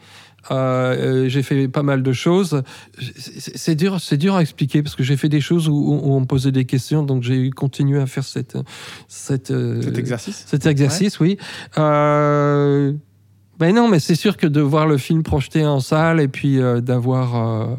[0.51, 2.63] Euh, euh, j'ai fait pas mal de choses.
[2.97, 6.21] C'est dur, c'est dur à expliquer parce que j'ai fait des choses où, où on
[6.21, 8.57] me posait des questions, donc j'ai continué à faire cette,
[9.07, 10.43] cette, euh, Cet exercice?
[10.47, 11.37] cet exercice, oui.
[11.77, 12.93] Euh,
[13.59, 16.59] ben non, mais c'est sûr que de voir le film projeté en salle et puis
[16.59, 17.77] euh, d'avoir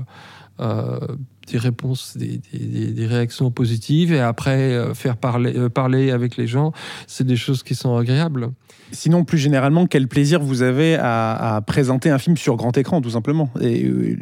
[1.50, 6.10] des réponses, des, des- des- des réactions positives et après euh, faire parler, euh, parler
[6.10, 6.72] avec les gens,
[7.06, 8.50] c'est des choses qui sont agréables.
[8.92, 13.00] Sinon, plus généralement, quel plaisir vous avez à, à présenter un film sur grand écran,
[13.00, 14.16] tout simplement, et euh,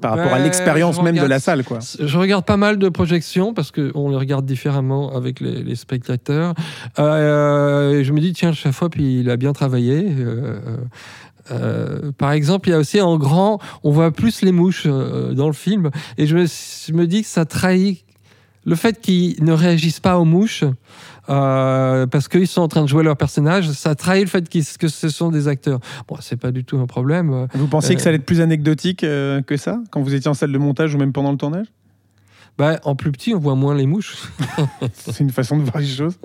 [0.00, 1.80] par rapport à Ben, l'expérience même de la salle, quoi.
[2.00, 6.54] Je regarde pas mal de projections parce qu'on les regarde différemment avec les, les spectateurs.
[6.98, 10.06] Je me dis, tiens, chaque fois, puis il a bien travaillé.
[11.50, 15.34] Euh, par exemple, il y a aussi en grand, on voit plus les mouches euh,
[15.34, 15.90] dans le film.
[16.18, 18.04] Et je me, je me dis que ça trahit
[18.64, 20.64] le fait qu'ils ne réagissent pas aux mouches.
[21.28, 24.88] euh, parce qu'ils sont en train de jouer leur personnage, ça trahit le fait que
[24.88, 25.80] ce sont des acteurs.
[26.08, 27.46] Bon, c'est pas du tout un problème.
[27.54, 30.52] Vous pensiez que ça allait être plus anecdotique que ça, quand vous étiez en salle
[30.52, 31.66] de montage ou même pendant le tournage?
[32.58, 34.28] Bah, en plus petit, on voit moins les mouches.
[34.92, 36.18] C'est une façon de voir les choses.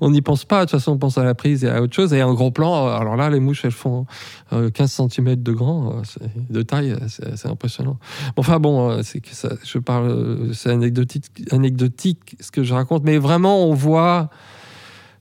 [0.00, 0.60] On n'y pense pas.
[0.60, 2.12] De toute façon, on pense à la prise et à autre chose.
[2.14, 4.06] Et en gros plan, euh, alors là, les mouches, elles font
[4.52, 6.98] euh, 15 cm de grand, euh, de taille, euh,
[7.36, 7.98] c'est impressionnant.
[8.36, 9.28] Enfin bon, euh, c'est que
[9.64, 14.30] je parle, euh, c'est anecdotique, anecdotique ce que je raconte, mais vraiment, on voit.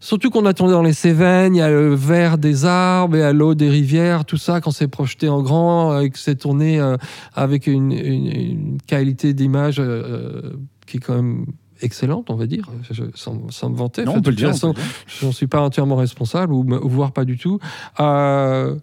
[0.04, 3.22] Surtout qu'on a tourné dans les Cévennes, il y a le vert des arbres, y
[3.22, 6.80] a l'eau des rivières, tout ça, quand c'est projeté en grand, et que c'est tourné
[6.80, 6.98] euh,
[7.36, 10.54] avec une, une- qualité d'image euh,
[10.88, 11.46] qui est quand même
[11.82, 14.04] excellente, on va dire, je- sans, sans me vanter.
[14.06, 14.48] Non, on peut de le dire.
[14.50, 14.74] façon,
[15.08, 17.60] je n'en suis pas entièrement responsable, ou, ou voire pas du tout.
[18.00, 18.76] Euh,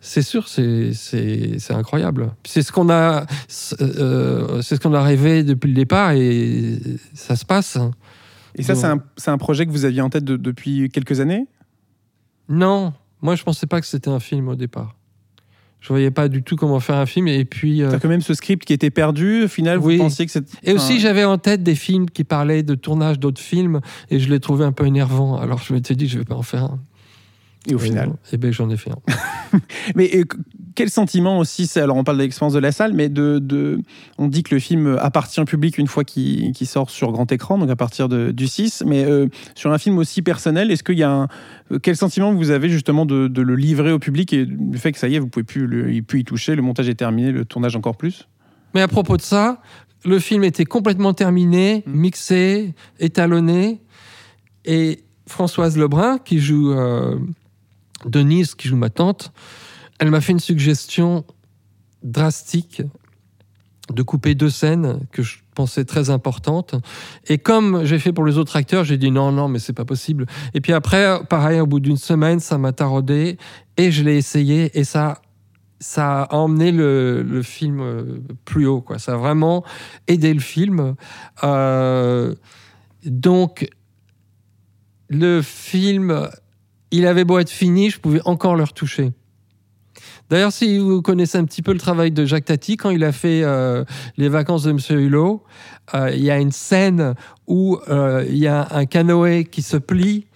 [0.00, 0.92] c'est sûr, c'est
[1.70, 2.32] incroyable.
[2.44, 6.78] C'est ce qu'on a, c'est euh, c'est ce qu'on a rêvé depuis le départ et
[7.14, 7.76] ça se passe.
[8.54, 11.18] Et ça, c'est un, c'est un projet que vous aviez en tête de- depuis quelques
[11.20, 11.46] années?
[12.48, 14.94] Non, moi je pensais pas que c'était un film au départ.
[15.80, 17.82] Je voyais pas du tout comment faire un film et puis.
[17.82, 19.96] euh, que même ce script qui était perdu, au final, Oui.
[19.96, 20.50] vous pensiez que c'était.
[20.64, 24.28] Et aussi, j'avais en tête des films qui parlaient de tournage d'autres films et je
[24.28, 25.36] les trouvais un peu énervants.
[25.38, 26.80] Alors je m'étais dit, je vais pas en faire un.
[27.68, 28.12] Et au final.
[28.32, 29.58] Et ben j'en ai fait un.
[29.94, 30.24] Mais euh,
[30.74, 33.80] quel sentiment aussi, alors on parle de l'expérience de la salle, mais de, de-
[34.18, 37.58] on dit que le film appartient au public une fois qu'il sort sur grand écran,
[37.58, 40.98] donc à partir de- du 6, mais euh, sur un film aussi personnel, est-ce qu'il
[40.98, 41.28] y a un,
[41.72, 44.92] euh, quel sentiment vous avez justement de, de le livrer au public et du fait
[44.92, 46.94] que ça y est, vous pouvez plus, le, il plus y toucher, le montage est
[46.94, 48.28] terminé, le tournage encore plus?
[48.74, 49.60] Mais à propos de ça,
[50.04, 51.92] le film était complètement terminé, Mm.
[51.92, 53.80] mixé, étalonné.
[54.64, 57.16] Et Françoise Lebrun, qui joue euh,
[58.06, 59.32] Denise, qui joue ma tante,
[59.98, 61.24] elle m'a fait une suggestion
[62.02, 62.82] drastique
[63.92, 66.74] de couper deux scènes que je pensais très importantes.
[67.26, 69.86] Et comme j'ai fait pour les autres acteurs, j'ai dit non, non, mais c'est pas
[69.86, 70.26] possible.
[70.54, 73.38] Et puis après, pareil, au bout d'une semaine, ça m'a taraudé
[73.76, 75.22] et je l'ai essayé et ça,
[75.80, 78.82] ça a emmené le, film euh, plus haut.
[78.82, 78.98] Quoi.
[78.98, 79.64] Ça a vraiment
[80.06, 80.94] aidé le film.
[81.42, 82.34] Euh,
[83.06, 83.68] donc,
[85.08, 86.28] le film
[86.90, 89.12] il avait beau être fini, je pouvais encore le retoucher.
[90.30, 93.12] D'ailleurs, si vous connaissez un petit peu le travail de Jacques Tati, quand il a
[93.12, 93.84] fait euh,
[94.18, 95.42] Les vacances de Monsieur Hulot,
[95.94, 97.14] euh, il y a une scène
[97.46, 100.26] où euh, il y a un canoë qui se plie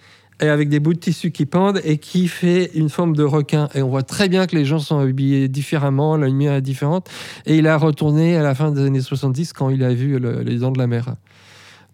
[0.41, 3.69] et avec des bouts de tissu qui pendent et qui fait une forme de requin.
[3.75, 7.07] Et on voit très bien que les gens sont habillés différemment, la lumière est différente.
[7.45, 10.41] Et il a retourné à la fin des années 70 quand il a vu le-
[10.41, 11.13] Les Dents de la Mer.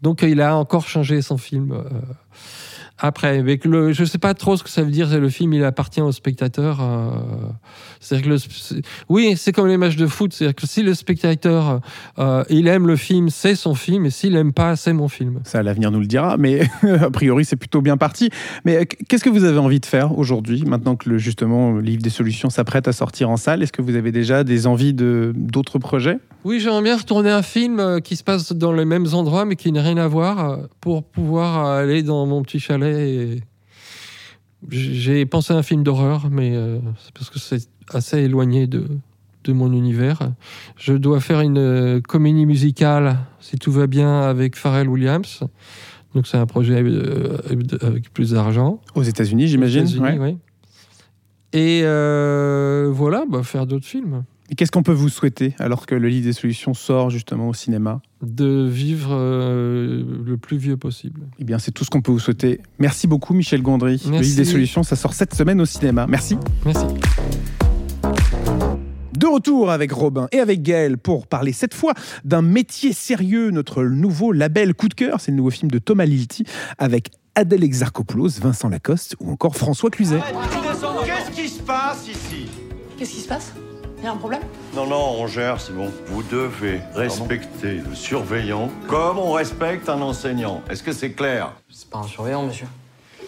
[0.01, 1.77] Donc il a encore changé son film.
[2.99, 5.09] Après, avec le, je sais pas trop ce que ça veut dire.
[5.19, 6.79] Le film, il appartient au spectateur.
[6.81, 7.11] euh,
[7.99, 10.33] c'est-à-dire que le, c'est- oui, c'est comme les matchs de foot.
[10.33, 11.81] C'est-à-dire que si le spectateur,
[12.17, 15.39] euh, il aime le film, c'est son film, et s'il aime pas, c'est mon film.
[15.43, 16.61] Ça, l'avenir nous le dira, mais
[17.01, 18.29] a priori, c'est plutôt bien parti.
[18.65, 21.81] Mais euh, qu'est-ce que vous avez envie de faire aujourd'hui, maintenant que le, justement le
[21.81, 23.63] livre des solutions s'apprête à sortir en salle?
[23.63, 26.17] Est-ce que vous avez déjà des envies de d'autres projets?
[26.45, 29.73] Oui, j'aimerais bien retourner un film qui se passe dans les mêmes endroits, mais qui
[29.73, 32.88] n'a rien à voir, pour pouvoir aller dans mon petit chalet.
[34.69, 38.87] J'ai pensé à un film d'horreur, mais euh, c'est parce que c'est assez éloigné de,
[39.45, 40.31] de mon univers.
[40.77, 45.43] Je dois faire une euh, comédie musicale, si tout va bien, avec Pharrell Williams.
[46.13, 47.37] Donc c'est un projet euh,
[47.81, 48.81] avec plus d'argent.
[48.95, 50.17] Aux États-Unis, j'imagine ouais.
[50.19, 50.37] oui.
[51.53, 54.23] Et euh, voilà, bah, faire d'autres films.
[54.49, 57.53] Et Qu'est-ce qu'on peut vous souhaiter alors que le livre des solutions sort justement au
[57.53, 61.21] cinéma De vivre euh, le plus vieux possible.
[61.37, 62.61] Eh bien, c'est tout ce qu'on peut vous souhaiter.
[62.79, 64.01] Merci beaucoup, Michel Gondry.
[64.09, 66.07] Le livre des solutions, ça sort cette semaine au cinéma.
[66.07, 66.37] Merci.
[66.65, 66.85] Merci.
[69.15, 71.93] De retour avec Robin et avec Gaël pour parler cette fois
[72.23, 75.21] d'un métier sérieux, notre nouveau label coup de cœur.
[75.21, 76.45] C'est le nouveau film de Thomas Lilti
[76.77, 80.21] avec Adèle Exarchopoulos, Vincent Lacoste ou encore François Cluzet.
[81.05, 82.47] Qu'est-ce qui se passe ici?
[82.97, 83.53] Qu'est-ce qui se passe?
[84.01, 84.43] Il y a un problème?
[84.73, 85.91] Non, non, on gère, c'est bon.
[86.07, 90.61] Vous devez respecter le surveillant comme on respecte un enseignant.
[90.69, 91.51] Est-ce que c'est clair?
[91.69, 92.67] C'est pas un surveillant, monsieur.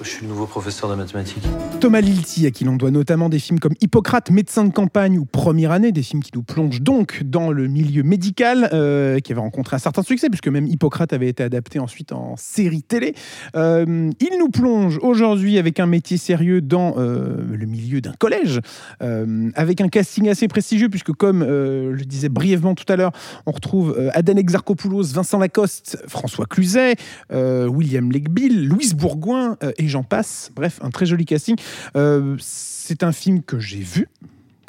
[0.04, 1.43] Je suis le nouveau professeur de mathématiques.
[1.80, 5.26] Thomas Lilti, à qui l'on doit notamment des films comme Hippocrate, médecin de campagne ou
[5.26, 9.41] Première année, des films qui nous plongent donc dans le milieu médical, euh, qui avait
[9.41, 13.14] rencontré un certain succès, puisque même Hippocrate avait été adapté ensuite en série télé.
[13.56, 18.60] Euh, il nous plonge aujourd'hui avec un métier sérieux dans euh, le milieu d'un collège,
[18.99, 23.12] avec un casting assez prestigieux, puisque comme je disais brièvement tout à l'heure,
[23.45, 26.95] on retrouve Aden Exarchopoulos, Vincent Lacoste, François Cluzet,
[27.32, 30.49] William Legbill, Louise Bourgoin et j'en passe.
[30.55, 31.55] Bref, un très joli casting.
[31.95, 34.07] Euh, c'est un film que j'ai vu.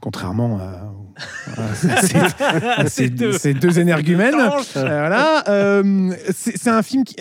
[0.01, 2.17] Contrairement à, ces,
[2.67, 3.33] à ces- deux.
[3.39, 4.35] ces deux énergumènes.
[4.35, 5.45] Euh, voilà.
[5.49, 7.15] Euh, c'est un film qui,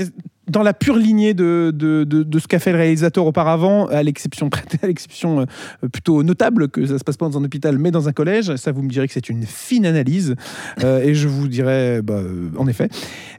[0.51, 4.03] dans la pure lignée de, de, de- de ce qu'a fait le réalisateur auparavant, à
[4.03, 4.49] l'exception
[4.83, 8.07] à l'exception euh, plutôt notable que ça se passe pas dans un hôpital, mais dans
[8.07, 8.55] un collège.
[8.57, 10.35] Ça, vous me direz que c'est une fine analyse.
[10.83, 12.89] Euh, et je vous dirais, bah, euh, en effet,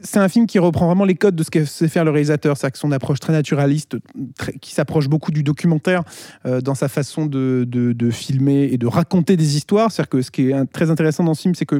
[0.01, 2.57] c'est un film qui reprend vraiment les codes de ce que sait faire le réalisateur.
[2.57, 3.97] C'est-à-dire que son approche très naturaliste,
[4.37, 6.03] très- qui s'approche beaucoup du documentaire
[6.45, 9.91] euh, dans sa façon de, de- de filmer et de raconter des histoires.
[9.91, 11.79] C'est-à-dire que ce qui est très intéressant dans ce film, c'est que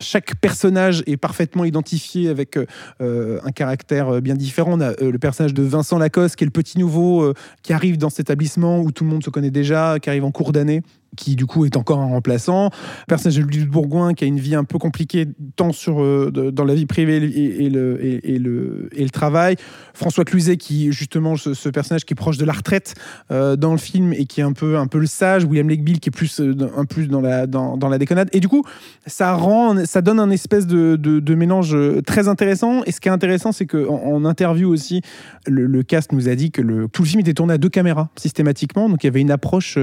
[0.00, 2.58] chaque personnage est parfaitement identifié avec
[3.00, 4.73] euh, un caractère bien différent.
[4.74, 7.72] On a euh, le personnage de Vincent Lacoste, qui est le petit nouveau euh, qui
[7.72, 10.50] arrive dans cet établissement où tout le monde se connaît déjà, qui arrive en cours
[10.50, 10.82] d'année
[11.16, 12.64] qui du coup est encore un remplaçant.
[12.64, 16.02] Le personnage de Louis de Bourgoin qui a une vie un peu compliquée tant sur,
[16.02, 19.56] euh, dans la vie privée et, le, et, le, et le travail.
[19.94, 22.94] François Cluzet qui justement ce, personnage qui est proche de la retraite
[23.30, 25.44] euh, dans le film et qui est un peu, un peu le sage.
[25.44, 28.28] William Legbill qui est plus, euh, un plus dans la, dans, dans la déconnade.
[28.32, 28.64] Et du coup
[29.06, 32.82] ça, rend, ça donne un espèce de, de, mélange très intéressant.
[32.84, 35.02] Et ce qui est intéressant c'est qu'en en interview aussi
[35.46, 38.08] le, cast nous a dit que le, tout le film était tourné à deux caméras
[38.16, 38.88] systématiquement.
[38.88, 39.78] Donc il y avait une approche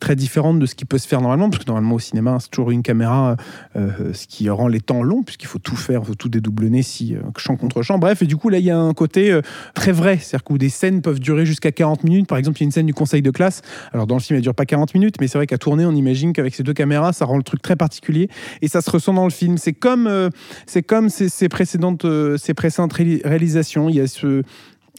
[0.00, 2.50] très différente de ce qui peut se faire normalement, parce que normalement au cinéma c'est
[2.50, 3.36] toujours une caméra,
[3.76, 7.14] euh, ce qui rend les temps longs, puisqu'il faut tout faire, faut tout dédoublonner si
[7.14, 7.98] euh, champ contre champ.
[7.98, 9.42] Bref, et du coup là il y a un côté euh,
[9.74, 12.28] très vrai, c'est-à-dire que des scènes peuvent durer jusqu'à 40 minutes.
[12.28, 13.62] Par exemple, il y a une scène du conseil de classe.
[13.92, 15.92] Alors dans le film elle dure pas 40 minutes, mais c'est vrai qu'à tourner on
[15.94, 18.28] imagine qu'avec ces deux caméras ça rend le truc très particulier
[18.62, 19.58] et ça se ressent dans le film.
[19.58, 20.30] C'est comme, euh,
[20.66, 23.88] c'est comme ces, précédentes, euh, ces précédentes ré- réalisations.
[23.88, 24.42] Il y a ce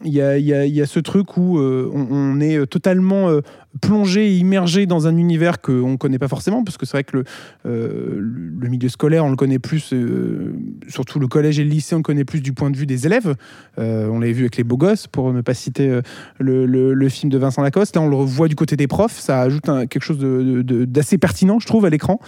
[0.03, 3.41] il y a, il y a- ce truc où euh, on, est totalement euh,
[3.82, 7.03] plongé et immergé dans un univers qu'on ne connaît pas forcément, parce que c'est vrai
[7.03, 7.24] que le,
[7.65, 10.53] euh, milieu scolaire, on le connaît plus, euh,
[10.88, 13.05] surtout le collège et le lycée, on le connaît plus du point de vue des
[13.05, 13.36] élèves.
[13.80, 16.01] Euh, on l'avait vu avec les beaux gosses, pour ne pas citer
[16.39, 17.95] le, film de Vincent Lacoste.
[17.95, 21.67] Là, on le revoit du côté des profs, ça ajoute quelque chose d'assez pertinent, je
[21.67, 22.19] trouve, à l'écran.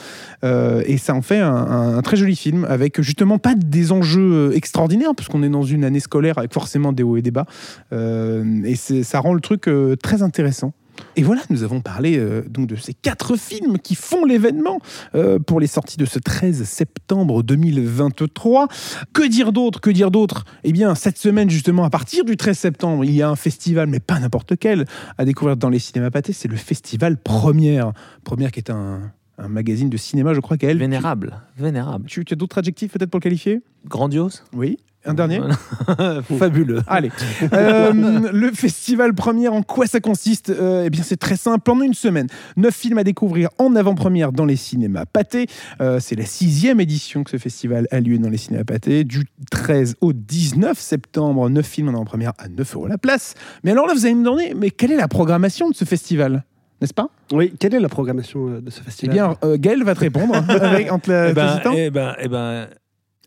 [0.43, 5.13] Et ça en fait un, un- très joli film, avec justement pas des enjeux extraordinaires,
[5.15, 7.45] parce qu'on est dans une année scolaire avec forcément des hauts et des bas.
[7.91, 9.69] Et ça rend le truc
[10.01, 10.73] très intéressant.
[11.15, 14.79] Et voilà, nous avons parlé euh, donc de ces quatre films qui font l'événement
[15.15, 18.67] euh, pour les sorties de ce 13 septembre 2023.
[19.13, 20.45] Que dire d'autre Que dire d'autre?
[20.63, 23.87] Eh bien, cette semaine, justement, à partir du 13 septembre, il y a un festival,
[23.87, 24.85] mais pas n'importe quel,
[25.17, 26.33] à découvrir dans les cinémas pâtés.
[26.33, 27.93] C'est le festival Première.
[28.23, 30.77] Première qui est un, un magazine de cinéma, je crois qu'elle.
[30.77, 32.05] Vénérable, vénérable.
[32.07, 33.61] Tu, tu as d'autres adjectifs peut-être pour le qualifier?
[33.85, 34.43] Grandiose?
[34.53, 34.77] Oui.
[35.05, 35.39] Un dernier
[36.39, 36.81] Fabuleux.
[36.87, 37.11] Allez.
[37.53, 37.91] Euh,
[38.31, 41.61] le festival première, en quoi ça consiste Euh, Eh bien, c'est très simple.
[41.63, 42.27] Pendant une semaine,
[42.57, 45.47] neuf films à découvrir en avant-première dans les cinémas pâtés.
[45.81, 49.03] Euh, c'est la sixième édition que ce festival a lieu dans les cinémas pâtés.
[49.03, 53.35] Du 13 au 19 septembre, neuf films en avant-première à 9 euros la place.
[53.63, 56.43] Mais alors là, vous allez me demander, mais quelle est la programmation de ce festival?
[56.81, 57.07] N'est-ce pas?
[57.31, 59.13] Oui, quelle est la programmation euh, de ce Eh festival?
[59.13, 61.73] bien, euh, Gaël va te répondre avec, entre la, Eh ben, t'hésitant.
[61.75, 62.67] eh ben, eh ben,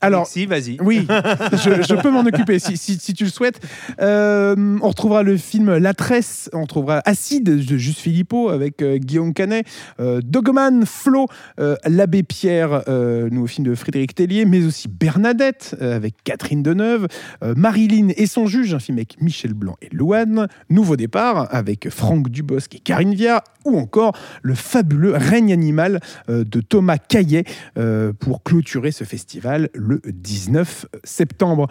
[0.00, 0.76] Alors, si, vas-y.
[0.80, 1.06] Oui,
[1.52, 3.60] je, je peux m'en occuper si, si- si tu le souhaites.
[4.00, 8.98] Euh, on retrouvera le film La Tresse, on retrouvera Acide de Juste Philippot avec euh,
[8.98, 9.66] Guillaume Canet,
[10.00, 11.26] euh, Dogman, Flo,
[11.84, 12.82] L'Abbé Pierre,
[13.30, 17.06] nouveau film de Frédéric Tellier, mais aussi Bernadette avec Catherine Deneuve,
[17.42, 22.28] Marilyn et son juge, un film avec Michel Blanc et Louane, Nouveau départ avec Franck
[22.28, 27.44] Dubosc et Karine Viard, ou encore le fabuleux Règne animal de Thomas Caillet
[28.20, 31.68] pour clôturer ce festival le 19 septembre.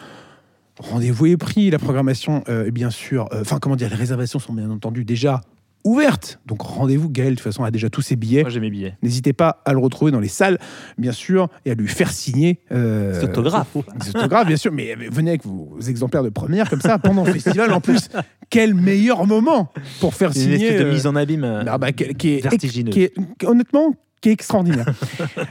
[0.79, 4.37] Rendez-vous est pris, la programmation euh, est bien sûr, euh, enfin comment dire, les réservations
[4.39, 5.41] sont bien entendu déjà
[5.83, 6.39] ouvertes.
[6.45, 8.41] Donc rendez-vous, Gaël, de toute façon, a déjà tous ses billets.
[8.41, 8.95] Moi, j'ai mes billets.
[9.01, 10.59] N'hésitez pas à le retrouver dans les salles,
[10.97, 13.75] bien sûr, et à lui faire signer euh, Des autographes.
[14.03, 17.31] des autographes, bien sûr, mais venez avec vos exemplaires de première comme ça pendant le
[17.33, 17.71] festival.
[17.73, 18.09] En plus,
[18.49, 20.65] quel meilleur moment pour faire C'est une signer.
[20.67, 22.93] espèce de euh, mise en abîme euh, bah, qui, qui est, vertigineuse.
[22.93, 23.13] qui est-
[23.45, 24.87] honnêtement, qui est extraordinaire.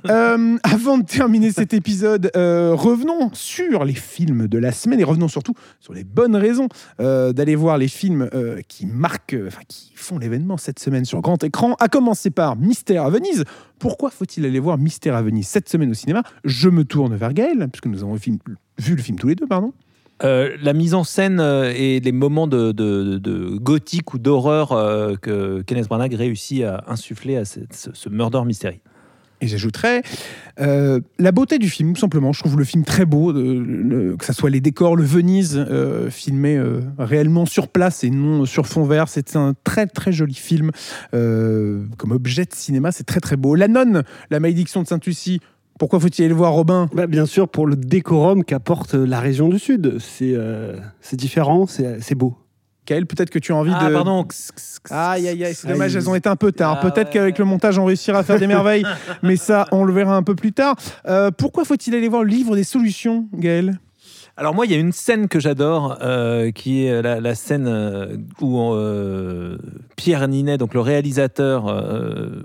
[0.08, 5.04] Euh, avant de terminer cet épisode, euh, revenons sur les films de la semaine et
[5.04, 6.68] revenons surtout sur les bonnes raisons
[7.00, 8.30] euh, d'aller voir les films
[8.68, 11.74] qui marquent, enfin qui font l'événement cette semaine sur grand écran.
[11.80, 13.44] À commencer par Mystère à Venise.
[13.78, 16.22] Pourquoi faut-il aller voir Mystère à Venise cette semaine au cinéma?
[16.44, 18.38] Je me tourne vers Gaël, puisque nous avons vu,
[18.78, 19.72] vu le film tous les deux, pardon.
[20.24, 22.72] Euh, la mise en scène euh, et les moments de,
[23.58, 28.80] gothique ou d'horreur euh, que Kenneth Branagh réussit à insuffler à ce, murder mystery.
[29.42, 30.00] Et j'ajouterais
[30.56, 32.32] la beauté du film, tout simplement.
[32.32, 35.62] Je trouve le film très beau, que ce soit les décors, le Venise,
[36.08, 36.58] filmé
[36.98, 39.08] réellement sur place et non sur fond vert.
[39.08, 40.70] C'est un très très joli film.
[41.12, 43.54] Comme objet de cinéma, c'est très très beau.
[43.54, 45.40] La nonne, la malédiction de Sainte-Lucie.
[45.78, 46.88] Pourquoi faut-il aller le voir, Robin?
[46.94, 49.98] Bah, Bien sûr, pour le décorum qu'apporte la région du Sud.
[49.98, 52.36] C'est euh, c'est différent, c'est c'est beau.
[52.86, 53.92] Kael, peut-être que tu as envie Ah, de.
[53.94, 54.24] pardon.
[54.90, 56.78] Aïe, aïe, aïe, c'est dommage, elles ont été un peu tard.
[56.78, 57.12] Ah, Peut-être ouais.
[57.14, 58.84] qu'avec le montage, on réussira à faire des merveilles,
[59.24, 60.76] mais ça, on le verra un peu plus tard.
[61.08, 63.80] Euh, pourquoi faut-il aller voir le livre des solutions, Gaël?
[64.36, 67.66] Alors moi, il y a une scène que j'adore, euh, qui est la, la scène
[67.66, 69.56] euh, où euh,
[69.96, 72.42] Pierre Ninet, donc le réalisateur, euh,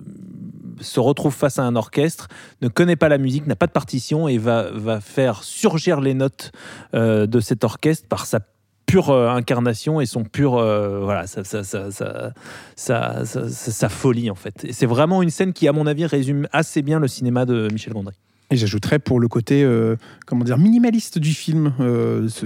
[0.82, 2.28] se retrouve face à un orchestre,
[2.62, 6.14] ne connaît pas la musique, n'a pas de partition et va, va faire surgir les
[6.14, 6.52] notes
[6.94, 8.40] euh, de cet orchestre par sa
[8.86, 14.68] pure euh, incarnation et son pur euh, voilà sa, sa, sa, sa, folie en fait.
[14.72, 17.94] C'est vraiment une scène qui à mon avis résume assez bien le cinéma de Michel
[17.94, 18.16] Gondry.
[18.52, 19.96] Et j'ajouterais pour le côté, euh,
[20.28, 21.74] comment dire, minimaliste du film.
[21.80, 22.46] euh, ce-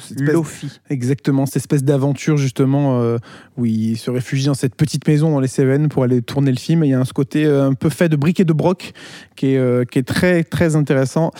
[0.00, 0.80] cette espèce-.
[0.88, 3.18] Exactement, cette espèce d'aventure justement euh,
[3.58, 6.56] où il se réfugie dans cette petite maison dans les Cévennes pour aller tourner le
[6.58, 6.82] film.
[6.84, 8.52] Et il y a un ce côté euh, un peu fait de briques et de
[8.54, 8.92] broc
[9.36, 11.30] qui est, qui est très très intéressant.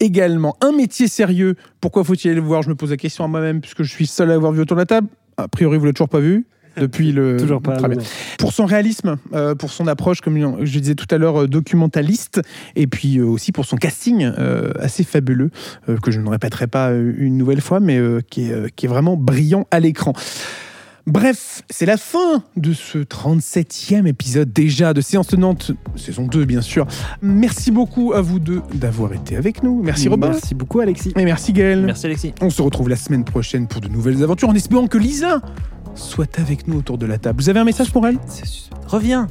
[0.00, 1.54] Également, un métier sérieux.
[1.80, 2.62] Pourquoi faut-il aller le voir?
[2.62, 4.76] Je me pose la question à moi-même puisque je suis seul à avoir vu autour
[4.76, 5.08] de la table.
[5.36, 6.44] A priori, vous l'avez toujours pas vu
[6.76, 7.36] depuis le.
[7.40, 7.76] Toujours pas.
[8.38, 12.40] Pour son réalisme, euh, pour son approche, comme je disais tout à l'heure, euh, documentaliste,
[12.76, 15.50] et puis euh, aussi pour son casting euh, assez fabuleux,
[15.88, 18.86] euh, que je ne répéterai pas une nouvelle fois, mais euh, qui, est, euh, qui
[18.86, 20.12] est vraiment brillant à l'écran.
[21.06, 26.60] Bref, c'est la fin de ce 37e épisode déjà de Séance Tenante, saison 2 bien
[26.60, 26.86] sûr.
[27.22, 29.82] Merci beaucoup à vous deux d'avoir été avec nous.
[29.82, 30.28] Merci Robin.
[30.28, 31.12] Merci beaucoup, Alexis.
[31.16, 31.82] Et merci Gaël.
[31.84, 32.34] Merci Alexis.
[32.40, 35.40] On se retrouve la semaine prochaine pour de nouvelles aventures en espérant que Lisa
[36.00, 37.40] soit avec nous autour de la table.
[37.40, 38.18] Vous avez un message pour elle
[38.86, 39.28] Reviens.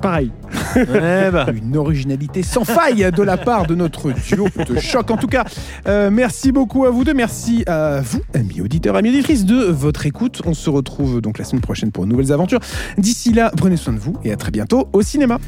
[0.00, 0.32] Pareil.
[0.74, 1.46] Ouais, bah.
[1.54, 5.10] Une originalité sans faille de la part de notre duo de choc.
[5.10, 5.44] En tout cas,
[5.86, 7.14] euh, merci beaucoup à vous deux.
[7.14, 10.42] Merci à vous, amis auditeurs, amis auditrices, de votre écoute.
[10.44, 12.60] On se retrouve donc la semaine prochaine pour de nouvelles aventures.
[12.98, 15.38] D'ici là, prenez soin de vous et à très bientôt au cinéma.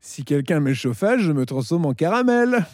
[0.00, 2.66] Si quelqu'un met le chauffage, je me transforme en caramel.